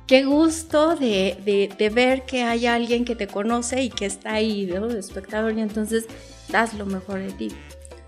[0.07, 4.33] qué gusto de, de, de, ver que hay alguien que te conoce y que está
[4.33, 4.87] ahí, ¿no?
[4.87, 6.05] De espectador, y entonces
[6.49, 7.47] das lo mejor de ti.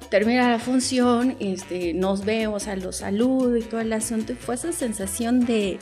[0.09, 4.55] Termina la función, este, nos vemos, a los saludo y todo el asunto, y fue
[4.55, 5.79] esa sensación de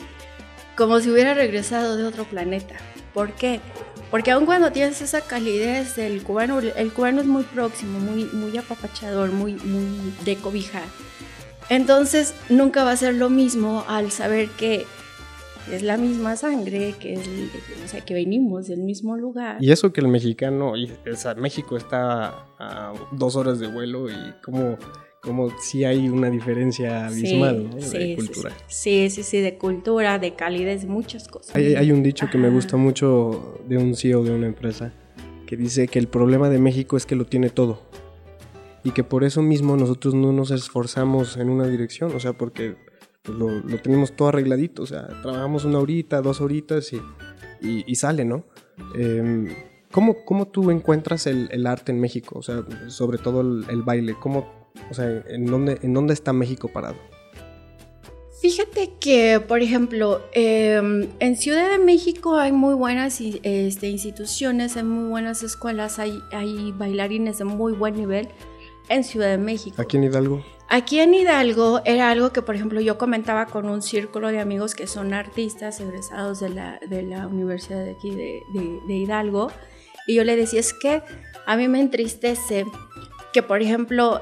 [0.78, 2.76] como si hubiera regresado de otro planeta.
[3.14, 3.60] ¿Por qué?
[4.10, 8.58] Porque aun cuando tienes esa calidez del cubano, el cubano es muy próximo, muy, muy
[8.58, 10.84] apapachador, muy, muy de cobijar
[11.72, 14.86] entonces nunca va a ser lo mismo al saber que
[15.72, 17.30] es la misma sangre, que, es,
[17.86, 19.58] o sea, que venimos del mismo lugar.
[19.62, 24.16] Y eso que el mexicano, o sea, México está a dos horas de vuelo y
[24.44, 24.78] como
[25.22, 28.52] como si hay una diferencia abismal de cultura.
[28.68, 31.56] Sí, sí, sí, de cultura, de calidez, muchas cosas.
[31.56, 34.92] Hay, un dicho que me gusta mucho de un CEO de una empresa
[35.46, 37.91] que dice que el problema de México es que lo tiene todo
[38.84, 42.76] y que por eso mismo nosotros no nos esforzamos en una dirección, o sea, porque
[43.22, 47.02] pues, lo, tenemos todo arregladito, o sea, trabajamos una horita, dos horitas y,
[47.62, 48.44] y, sale, ¿no?
[48.96, 49.50] Em,
[49.92, 52.40] ¿cómo, ¿cómo, tú encuentras el, arte en México?
[52.40, 56.68] O sea, sobre todo el, baile, ¿cómo, o sea, ¿en dónde, en dónde está México
[56.68, 56.96] parado?
[58.42, 64.84] Fíjate que, por ejemplo, em, en Ciudad de México hay muy buenas este, instituciones, hay
[64.84, 68.28] muy buenas escuelas, hay bailarines de muy buen nivel
[68.94, 69.82] en Ciudad de México.
[69.82, 70.44] ¿Aquí en Hidalgo?
[70.70, 74.74] Aquí en Hidalgo era algo que, por ejemplo, yo comentaba con un círculo de amigos
[74.74, 78.42] que son artistas egresados de la, de la Universidad de aquí de,
[78.88, 79.52] de Hidalgo,
[80.08, 81.02] y yo le decía, es que
[81.46, 82.66] a mí me entristece
[83.34, 84.22] que, por ejemplo,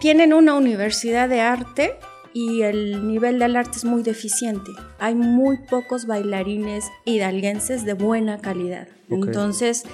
[0.00, 1.96] tienen una universidad de arte
[2.32, 4.70] y el nivel del arte es muy deficiente.
[4.98, 8.88] Hay muy pocos bailarines hidalguenses de buena calidad.
[9.08, 9.84] Entonces,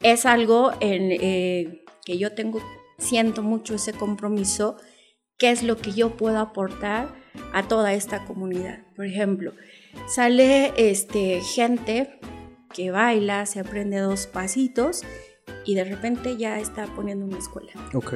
[0.00, 2.60] es algo en, eh, que yo tengo,
[3.02, 4.76] siento mucho ese compromiso,
[5.38, 7.14] qué es lo que yo puedo aportar
[7.52, 8.80] a toda esta comunidad.
[8.94, 9.52] Por ejemplo,
[10.06, 12.18] sale este, gente
[12.72, 15.02] que baila, se aprende dos pasitos
[15.64, 17.72] y de repente ya está poniendo una escuela.
[17.94, 18.14] Ok.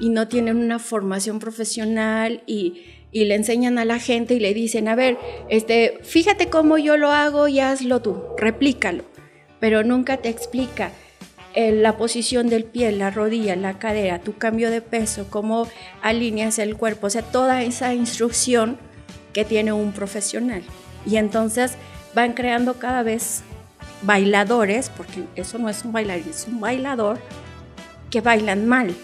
[0.00, 4.54] Y no tienen una formación profesional y, y, le enseñan a la gente y le
[4.54, 9.04] dicen, a ver, este, fíjate cómo yo lo hago y hazlo tú, replícalo.
[9.60, 10.92] Pero nunca te explica
[11.58, 15.66] la posición del pie, la rodilla, la cadera, tu cambio de peso, cómo
[16.02, 18.78] alineas el cuerpo, o sea, toda esa instrucción
[19.32, 20.62] que tiene un profesional.
[21.04, 21.72] Y entonces
[22.14, 23.42] van creando cada vez
[24.02, 27.18] bailadores, porque eso no es un bailarín, es un bailador,
[28.10, 28.94] que bailan mal,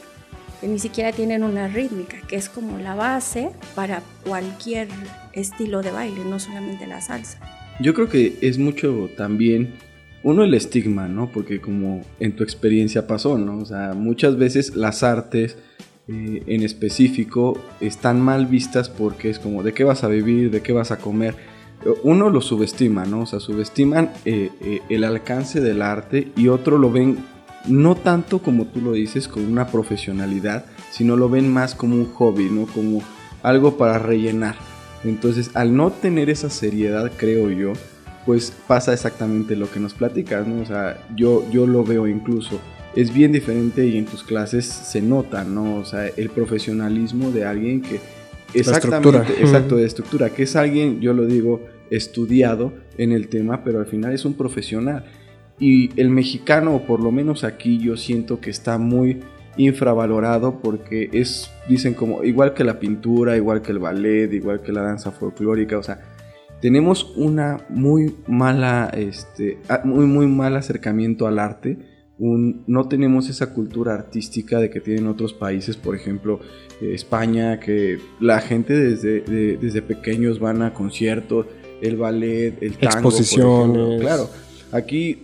[0.61, 4.89] que ni siquiera tienen una rítmica, que es como la base para cualquier
[5.33, 7.39] estilo de baile, no solamente la salsa.
[7.81, 9.75] Yo creo que es mucho también,
[10.25, 11.31] uno, el estigma, ¿no?
[11.31, 13.59] Porque como en tu experiencia pasó, ¿no?
[13.59, 15.57] O sea, muchas veces las artes
[16.09, 20.51] eh, en específico están mal vistas porque es como, ¿de qué vas a vivir?
[20.51, 21.37] ¿De qué vas a comer?
[22.03, 23.23] uno lo subestima, ¿no?
[23.23, 27.19] O sea, subestiman eh, eh, el alcance del arte y otro lo ven
[27.67, 32.07] no tanto como tú lo dices, como una profesionalidad, sino lo ven más como un
[32.07, 32.67] hobby, ¿no?
[32.67, 33.03] Como
[33.43, 34.57] algo para rellenar.
[35.03, 37.75] Entonces, al no tener esa seriedad, creo yo,
[38.25, 40.63] pues pasa exactamente lo que nos platicas, ¿no?
[40.63, 42.61] O sea, yo, yo lo veo incluso.
[42.97, 45.77] Es bien diferente y en tus clases se nota, ¿no?
[45.77, 48.01] O sea, el profesionalismo de alguien que...
[48.55, 51.61] Exactamente, exacto, de estructura, que es alguien, yo lo digo,
[51.91, 55.05] estudiado en el tema, pero al final es un profesional.
[55.59, 59.21] Y el mexicano, o por lo menos aquí, yo siento que está muy
[59.57, 64.73] infravalorado porque es, dicen como, igual que la pintura, igual que el ballet, igual que
[64.73, 66.14] la danza folclórica, o sea,
[66.65, 71.77] tenemos una muy mala, este, muy, muy mal acercamiento al arte.
[72.19, 76.41] Un, no tenemos esa cultura artística de que tienen otros países, por ejemplo,
[76.81, 79.21] eh, España, que la gente desde,
[79.59, 81.45] desde pequeños van a conciertos,
[81.83, 83.11] el ballet, el tango.
[83.11, 84.01] Exposiciones.
[84.01, 84.31] Claro,
[84.73, 85.23] aquí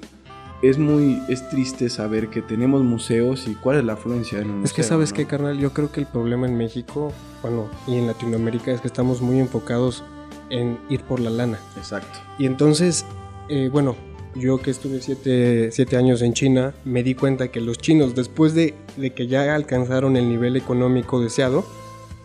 [0.61, 4.64] es muy es triste saber que tenemos museos y cuál es la afluencia en un
[4.64, 8.09] Es que sabes qué, carnal, yo creo que el problema en México, bueno, y en
[8.09, 10.05] Latinoamérica es que estamos muy enfocados
[10.50, 11.58] en ir por la lana.
[11.76, 12.18] Exacto.
[12.38, 13.04] Y entonces,
[13.48, 13.96] eh, bueno,
[14.34, 18.74] yo que estuve siete, años en China, me di cuenta que los chinos, después de,
[18.96, 21.64] de, que ya alcanzaron el nivel económico deseado,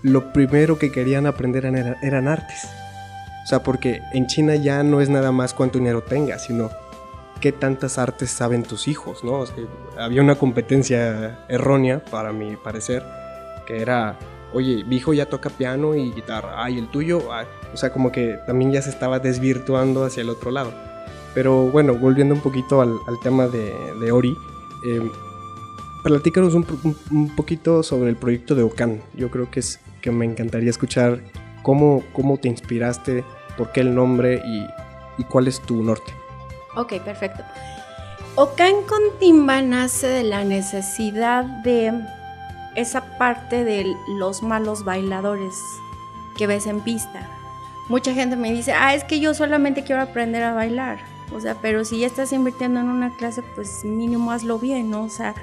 [0.04, 2.68] lo primero que querían aprender eran artes.
[3.44, 6.70] O sea, porque en China ya no es nada más cuánto dinero tengas, sino
[7.40, 9.44] qué tantas artes saben tus hijos, ¿no?
[9.98, 13.04] había una competencia errónea, para mi parecer,
[13.68, 14.18] que era,
[14.56, 17.22] oye, mi hijo ya toca piano y guitarra, ay, el tuyo,
[17.74, 20.74] o sea, como que también ya se estaba desvirtuando hacia el otro lado.
[21.34, 24.34] Pero bueno, volviendo un poquito al, tema de, Ori,
[24.88, 25.12] eh,
[26.04, 29.02] platícanos un, poquito sobre el proyecto de Okan.
[29.14, 31.20] Yo creo que, es, que me encantaría escuchar
[31.62, 33.26] cómo, cómo te inspiraste
[33.58, 34.66] por qué el nombre y,
[35.26, 36.14] cuál es tu norte.
[36.78, 37.44] Ok, perfecto.
[38.36, 41.92] Ocan con timba nace de la necesidad de
[42.76, 45.56] esa parte de los malos bailadores
[46.38, 47.30] que ves en pista.
[47.88, 51.00] Mucha gente me dice, ah, es que yo solamente quiero aprender a bailar.
[51.34, 55.04] O sea, pero si ya estás invirtiendo en una clase, pues mínimo hazlo bien, ¿no?
[55.04, 55.34] O sea,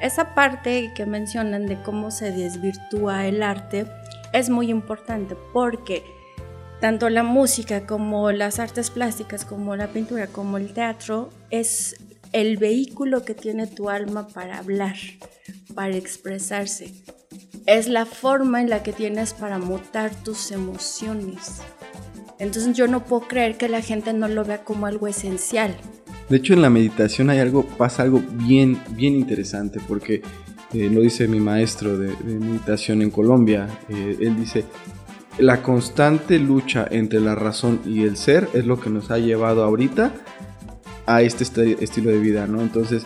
[0.00, 3.86] esa parte que mencionan de cómo se desvirtúa el arte
[4.32, 6.04] es muy importante porque
[6.80, 11.96] tanto la música como las artes plásticas, como la pintura, como el teatro, es
[12.32, 14.96] el vehículo que tiene tu alma para hablar,
[15.74, 16.92] para expresarse.
[17.66, 21.60] Es la forma en la que tienes para mutar tus emociones.
[22.38, 25.74] Entonces yo no puedo creer que la gente no lo vea como algo esencial.
[26.28, 30.22] De hecho, en la meditación hay algo, pasa algo bien, bien interesante, porque
[30.72, 33.68] eh, lo dice mi maestro de, meditación en Colombia.
[33.88, 34.64] Eh, él dice,
[35.38, 39.62] la constante lucha entre la razón y el ser es lo que nos ha llevado
[39.62, 40.12] ahorita
[41.06, 41.44] a este
[41.82, 42.60] estilo de vida, ¿no?
[42.60, 43.04] Entonces,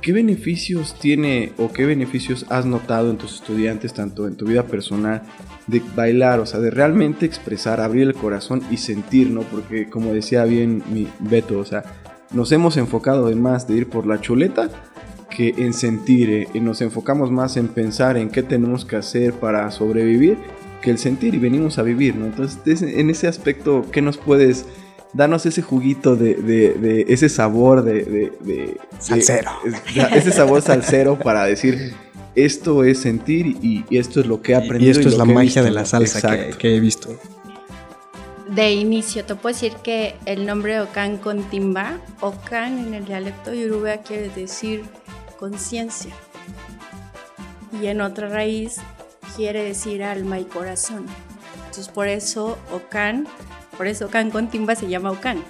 [0.00, 4.64] ¿qué beneficios tiene o qué beneficios has notado en tus estudiantes, tanto en tu vida
[4.64, 5.22] personal,
[5.66, 9.42] de bailar, o sea, de realmente expresar, abrir el corazón y sentir, ¿no?
[9.42, 11.84] Porque como decía bien mi Beto, o sea,
[12.32, 14.70] nos hemos enfocado en más de ir por la chuleta
[15.30, 19.34] que en sentir, eh, y nos enfocamos más en pensar en qué tenemos que hacer
[19.34, 20.38] para sobrevivir
[20.80, 22.26] que el sentir y venimos a vivir, ¿no?
[22.26, 24.66] Entonces, en ese aspecto, ¿qué nos puedes
[25.12, 29.50] darnos ese juguito de, de, ese sabor de, de salsero.
[30.12, 31.94] ese sabor salsero para decir
[32.44, 34.86] esto es sentir y, esto es lo que he aprendido.
[34.86, 37.16] Y esto es la magia de la salsa que, que, he visto.
[38.48, 43.52] De inicio, te puedo decir que el nombre Okan con timba, Okan en el dialecto
[43.52, 44.84] yoruba quiere decir
[45.38, 46.12] conciencia.
[47.82, 48.76] Y en otra raíz
[49.36, 51.06] quiere decir alma y corazón.
[51.56, 53.26] Entonces por eso Okan,
[53.78, 55.42] por eso Okan con timba se llama Okan.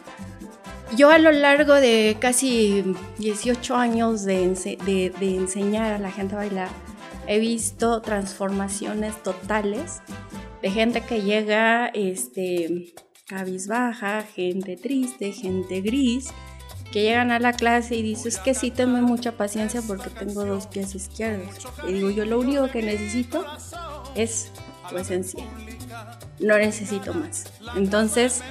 [0.97, 2.85] Yo a lo largo de casi
[3.19, 4.43] 18 años de,
[5.21, 6.69] enseñar a la gente a bailar,
[7.27, 10.01] he visto transformaciones totales
[10.63, 12.95] de gente que llega este,
[13.27, 16.31] cabizbaja, gente triste, gente gris,
[16.93, 20.67] que llegan a la clase y dices que sí tengo mucha paciencia porque tengo dos
[20.67, 21.67] pies izquierdos.
[21.87, 23.45] Y digo, yo lo único que necesito
[24.15, 24.51] es
[24.89, 25.45] tu esencia.
[26.41, 27.45] No necesito más.
[27.77, 28.43] Entonces,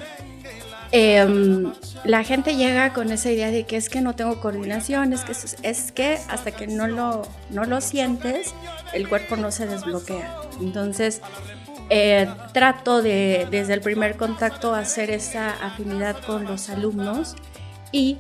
[0.92, 1.74] em,
[2.04, 5.68] la gente llega con esa idea de que es que no tengo coordinación, es que,
[5.68, 8.54] es que hasta que no lo, no lo sientes,
[8.94, 10.42] el cuerpo no se desbloquea.
[10.62, 11.22] Entonces,
[11.90, 17.36] eh, trato de, desde el primer contacto, hacer esa afinidad con los alumnos
[17.92, 18.18] y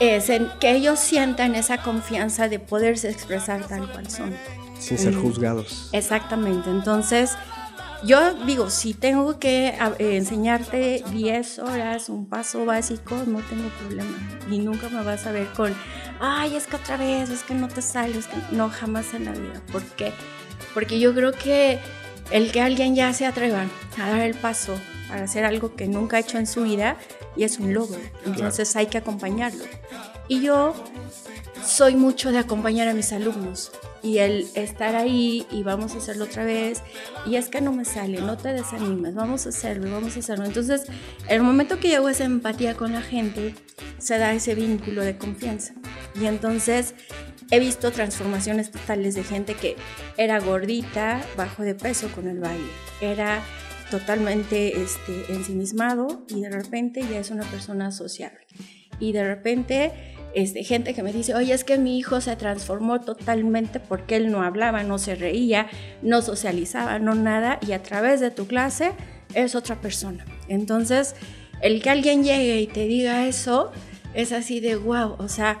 [0.00, 4.34] en que ellos sientan esa confianza de poderse expresar tal cual son.
[4.78, 5.88] Sin ser mm, juzgados.
[5.92, 6.70] Exactamente.
[6.70, 7.36] Entonces,
[8.04, 14.16] yo digo, si tengo que eh, enseñarte 10 horas, un paso básico, no tengo problema.
[14.50, 15.74] Y nunca me vas a ver con,
[16.20, 18.28] ay, es que otra vez, es que no te sales.
[18.52, 19.60] No, jamás en la vida.
[19.72, 20.12] ¿Por qué?
[20.74, 21.78] Porque yo creo que
[22.30, 23.64] el que alguien ya se atreva
[23.98, 26.96] a dar el paso para hacer algo que nunca ha hecho en su vida,
[27.36, 28.00] y es un logro.
[28.26, 29.64] Entonces hay que acompañarlo.
[30.28, 30.74] Y yo
[31.64, 36.24] soy mucho de acompañar a mis alumnos y el estar ahí y vamos a hacerlo
[36.24, 36.82] otra vez
[37.26, 40.44] y es que no me sale, no te desanimes, vamos a hacerlo, vamos a hacerlo.
[40.44, 40.84] Entonces,
[41.28, 43.54] el momento que llego esa empatía con la gente,
[43.98, 45.74] se da ese vínculo de confianza.
[46.20, 46.94] Y entonces
[47.50, 49.76] he visto transformaciones totales de gente que
[50.16, 52.68] era gordita, bajo de peso con el baile,
[53.00, 53.42] era
[53.90, 58.46] totalmente este, ensimismado y de repente ya es una persona sociable.
[59.00, 63.00] Y de repente este, gente que me dice, oye, es que mi hijo se transformó
[63.00, 65.68] totalmente porque él no hablaba, no se reía,
[66.02, 68.92] no socializaba, no nada, y a través de tu clase
[69.34, 70.24] es otra persona.
[70.48, 71.14] Entonces,
[71.60, 73.72] el que alguien llegue y te diga eso,
[74.14, 75.60] es así de wow, o sea,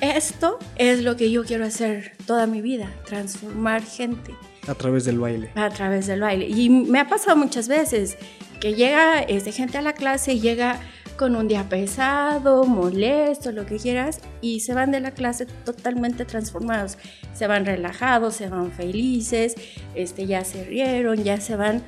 [0.00, 4.34] esto es lo que yo quiero hacer toda mi vida, transformar gente.
[4.66, 5.50] A través del baile.
[5.54, 6.48] A través del baile.
[6.48, 8.16] Y me ha pasado muchas veces
[8.60, 10.80] que llega este, gente a la clase y llega
[11.20, 16.24] con un día pesado, molesto, lo que quieras, y se van de la clase totalmente
[16.24, 16.96] transformados.
[17.34, 19.54] Se van relajados, se van felices,
[19.94, 21.82] este, ya se rieron, ya se van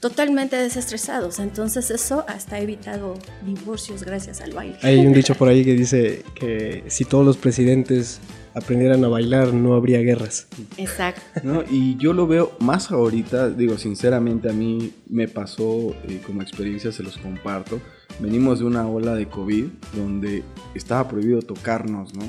[0.00, 1.38] totalmente desestresados.
[1.38, 4.78] Entonces eso hasta ha evitado divorcios gracias al baile.
[4.80, 8.20] Hay un dicho por ahí que dice que si todos los presidentes
[8.54, 10.46] aprendieran a bailar, no habría guerras.
[10.78, 11.20] Exacto.
[11.42, 11.62] ¿No?
[11.70, 16.90] Y yo lo veo más ahorita, digo, sinceramente a mí me pasó eh, como experiencia,
[16.90, 17.82] se los comparto.
[18.20, 20.42] Venimos de una ola de COVID donde
[20.74, 22.24] estaba prohibido tocarnos, ¿no?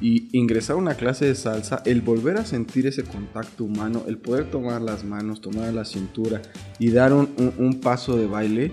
[0.00, 4.16] Y ingresar a una clase de salsa, el volver a sentir ese contacto humano, el
[4.16, 6.40] poder tomar las manos, tomar la cintura
[6.78, 7.28] y dar un,
[7.58, 8.72] un paso de baile,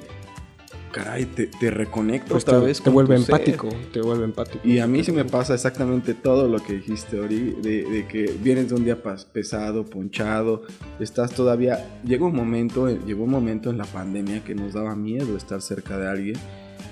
[0.91, 2.81] caray, te, te reconecto pues otra vez.
[2.81, 4.67] Te vuelve empático, te vuelve empático.
[4.67, 8.69] Y a mí sí me pasa exactamente todo lo que dijiste, Ori, de, que vienes
[8.69, 10.63] de un día pesado, ponchado,
[10.99, 11.99] estás todavía...
[12.03, 15.97] Llegó un momento, llegó un momento en la pandemia que nos daba miedo estar cerca
[15.97, 16.35] de alguien.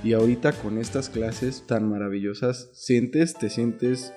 [0.03, 4.13] Y ahorita con estas clases tan maravillosas, sientes, te sientes...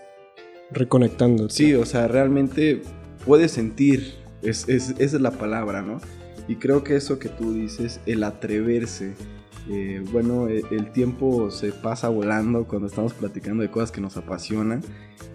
[0.70, 1.48] Reconectando.
[1.48, 2.82] Sí, o sea, realmente
[3.24, 5.98] puedes sentir, es, es, esa es la palabra, ¿no?
[6.46, 9.14] Y creo que eso que tú dices, el atreverse,
[9.68, 14.16] eh, bueno, e, el tiempo se pasa volando cuando estamos platicando de cosas que nos
[14.16, 14.82] apasionan.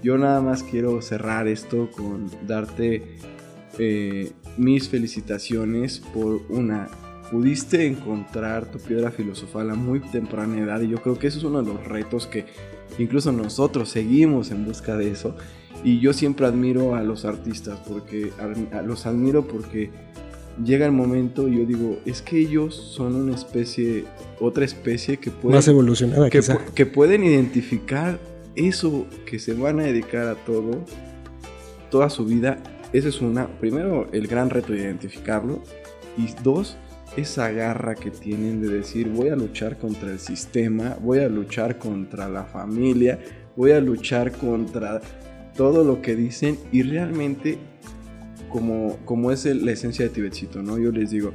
[0.01, 3.17] Yo nada más quiero cerrar esto con darte
[3.79, 6.87] eh, mis felicitaciones por una
[7.31, 11.43] pudiste encontrar tu piedra filosofal a muy temprana edad y yo creo que eso es
[11.43, 12.45] uno de los retos que
[12.99, 15.35] incluso nosotros seguimos en busca de eso
[15.83, 18.31] y yo siempre admiro a los artistas porque
[18.85, 19.89] los admiro porque
[20.63, 24.05] llega el momento y yo digo es que ellos son una especie
[24.39, 26.41] otra especie que puede más evolucionada que,
[26.75, 28.19] que pueden identificar
[28.55, 30.85] eso que se van a dedicar a todo
[31.89, 32.57] toda su vida.
[32.91, 35.61] Ese es una primero el gran reto de identificarlo
[36.17, 36.75] y dos
[37.17, 41.77] esa garra que tienen de decir voy a luchar contra el sistema, voy a luchar
[41.77, 43.19] contra la familia,
[43.55, 45.01] voy a luchar contra
[45.55, 47.59] todo lo que dicen y realmente
[48.53, 50.77] como, como es la esencia de Tibetcito, ¿no?
[50.77, 51.33] Yo les digo,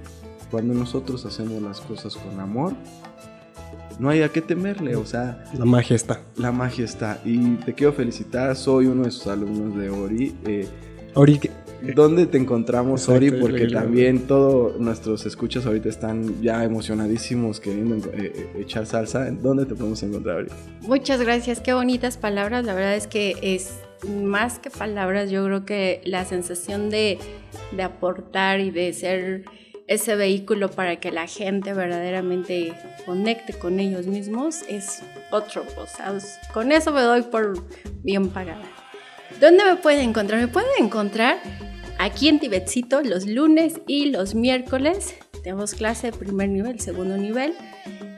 [0.51, 2.75] cuando nosotros hacemos las cosas con amor,
[3.99, 5.45] no hay a qué temerle, o sea...
[5.59, 6.23] La magia está.
[6.37, 7.21] La magia está.
[7.25, 10.37] Y te quiero felicitar, soy uno de sus alumnos de Ori.
[10.47, 10.69] Eh,
[11.15, 11.41] Ori,
[11.83, 13.31] ¿Dónde te encontramos, Ori?
[13.31, 19.31] Porque también todos nuestros escuchas ahorita están ya emocionadísimos queriendo eh, eh, echar salsa.
[19.31, 20.49] ¿Dónde te podemos encontrar, Ori?
[20.83, 22.65] Muchas gracias, qué bonitas palabras.
[22.65, 27.19] La verdad es que es más que palabras, yo creo que la sensación de,
[27.73, 29.45] de aportar y de ser
[29.89, 32.75] ese vehículo para que la gente verdaderamente
[33.07, 35.65] conecte con ellos mismos es otro.
[35.79, 36.17] O sea,
[36.53, 37.65] con eso me doy por
[38.03, 38.67] bien pagada.
[39.41, 40.41] ¿Dónde me pueden encontrar?
[40.41, 41.39] Me pueden encontrar
[41.99, 45.15] aquí en Tibetcito los lunes y los miércoles.
[45.43, 47.55] Tenemos clase de primer nivel, segundo nivel.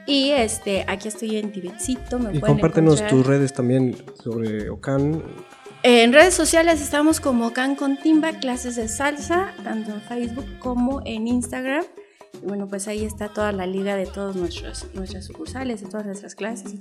[0.07, 2.17] Y este, aquí estoy en Tibetcito.
[2.17, 5.21] Me y compártenos tus redes también sobre Ocan.
[5.83, 11.01] En redes sociales estamos como Ocan con Timba, clases de salsa, tanto en Facebook como
[11.05, 11.83] en Instagram
[12.43, 14.85] bueno, pues ahí está toda la liga de todas nuestras
[15.25, 16.73] sucursales, de todas nuestras clases.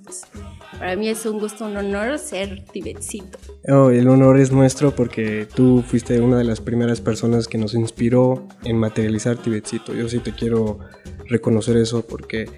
[0.79, 3.39] Para mí es un gusto, un honor ser tibetcito.
[3.69, 7.75] Oh, el honor es nuestro porque tú fuiste una de las primeras personas que nos
[7.75, 9.95] inspiró en materializar tibetcito.
[9.95, 10.79] Yo sí te quiero
[11.27, 12.49] reconocer eso porque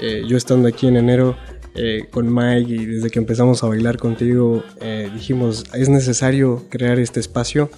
[0.00, 1.36] eh, yo estando aquí en enero
[1.80, 6.98] eh, con Mike y desde que empezamos a bailar contigo eh, dijimos es necesario crear
[6.98, 7.70] este espacio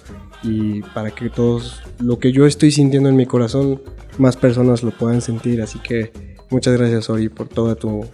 [0.43, 3.79] y para que todos lo que yo estoy sintiendo en mi corazón
[4.17, 5.61] más personas lo puedan sentir.
[5.61, 6.11] Así que
[6.49, 8.07] muchas gracias, Ori, por toda tu,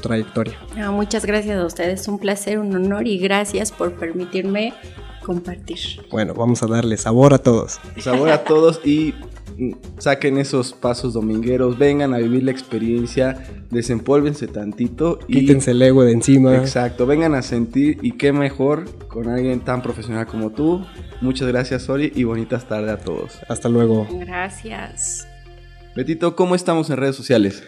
[0.00, 0.56] trayectoria.
[0.90, 4.74] muchas gracias a ustedes, un placer, un honor y gracias por permitirme
[5.24, 5.78] compartir.
[6.10, 7.80] Bueno, vamos a darle sabor a todos.
[7.98, 9.14] Sabor a todos y
[9.98, 13.38] saquen esos pasos domingueros, vengan a vivir la experiencia,
[13.70, 15.18] desempólvense tantito.
[15.28, 16.56] Y, Quítense el ego de encima.
[16.56, 20.84] Exacto, vengan a sentir y qué mejor con alguien tan profesional como tú.
[21.20, 23.38] Muchas gracias, Ori, y bonitas tardes a todos.
[23.48, 24.06] Hasta luego.
[24.20, 25.28] Gracias.
[25.94, 27.62] Betito, ¿cómo estamos en redes sociales?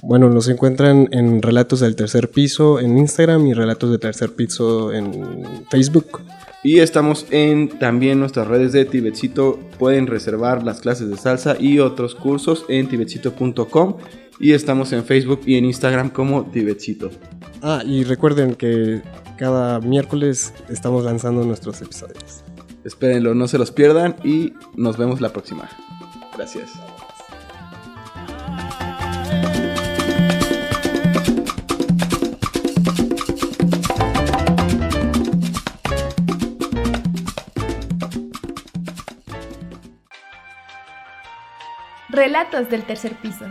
[0.00, 4.92] Bueno, nos encuentran en Relatos del Tercer Piso en Instagram y Relatos del Tercer Piso
[4.92, 6.22] en Facebook.
[6.64, 9.58] Y estamos en también nuestras redes de Tibetcito.
[9.78, 13.96] Pueden reservar las clases de salsa y otros cursos en tibetcito.com.
[14.40, 17.10] Y estamos en Facebook y en Instagram como Tibetcito.
[17.60, 19.02] Ah, y recuerden que
[19.36, 22.44] cada miércoles estamos lanzando nuestros episodios.
[22.84, 25.68] Espérenlo, no se los pierdan y nos vemos la próxima.
[26.36, 26.70] Gracias.
[42.12, 43.46] Relatos del tercer piso.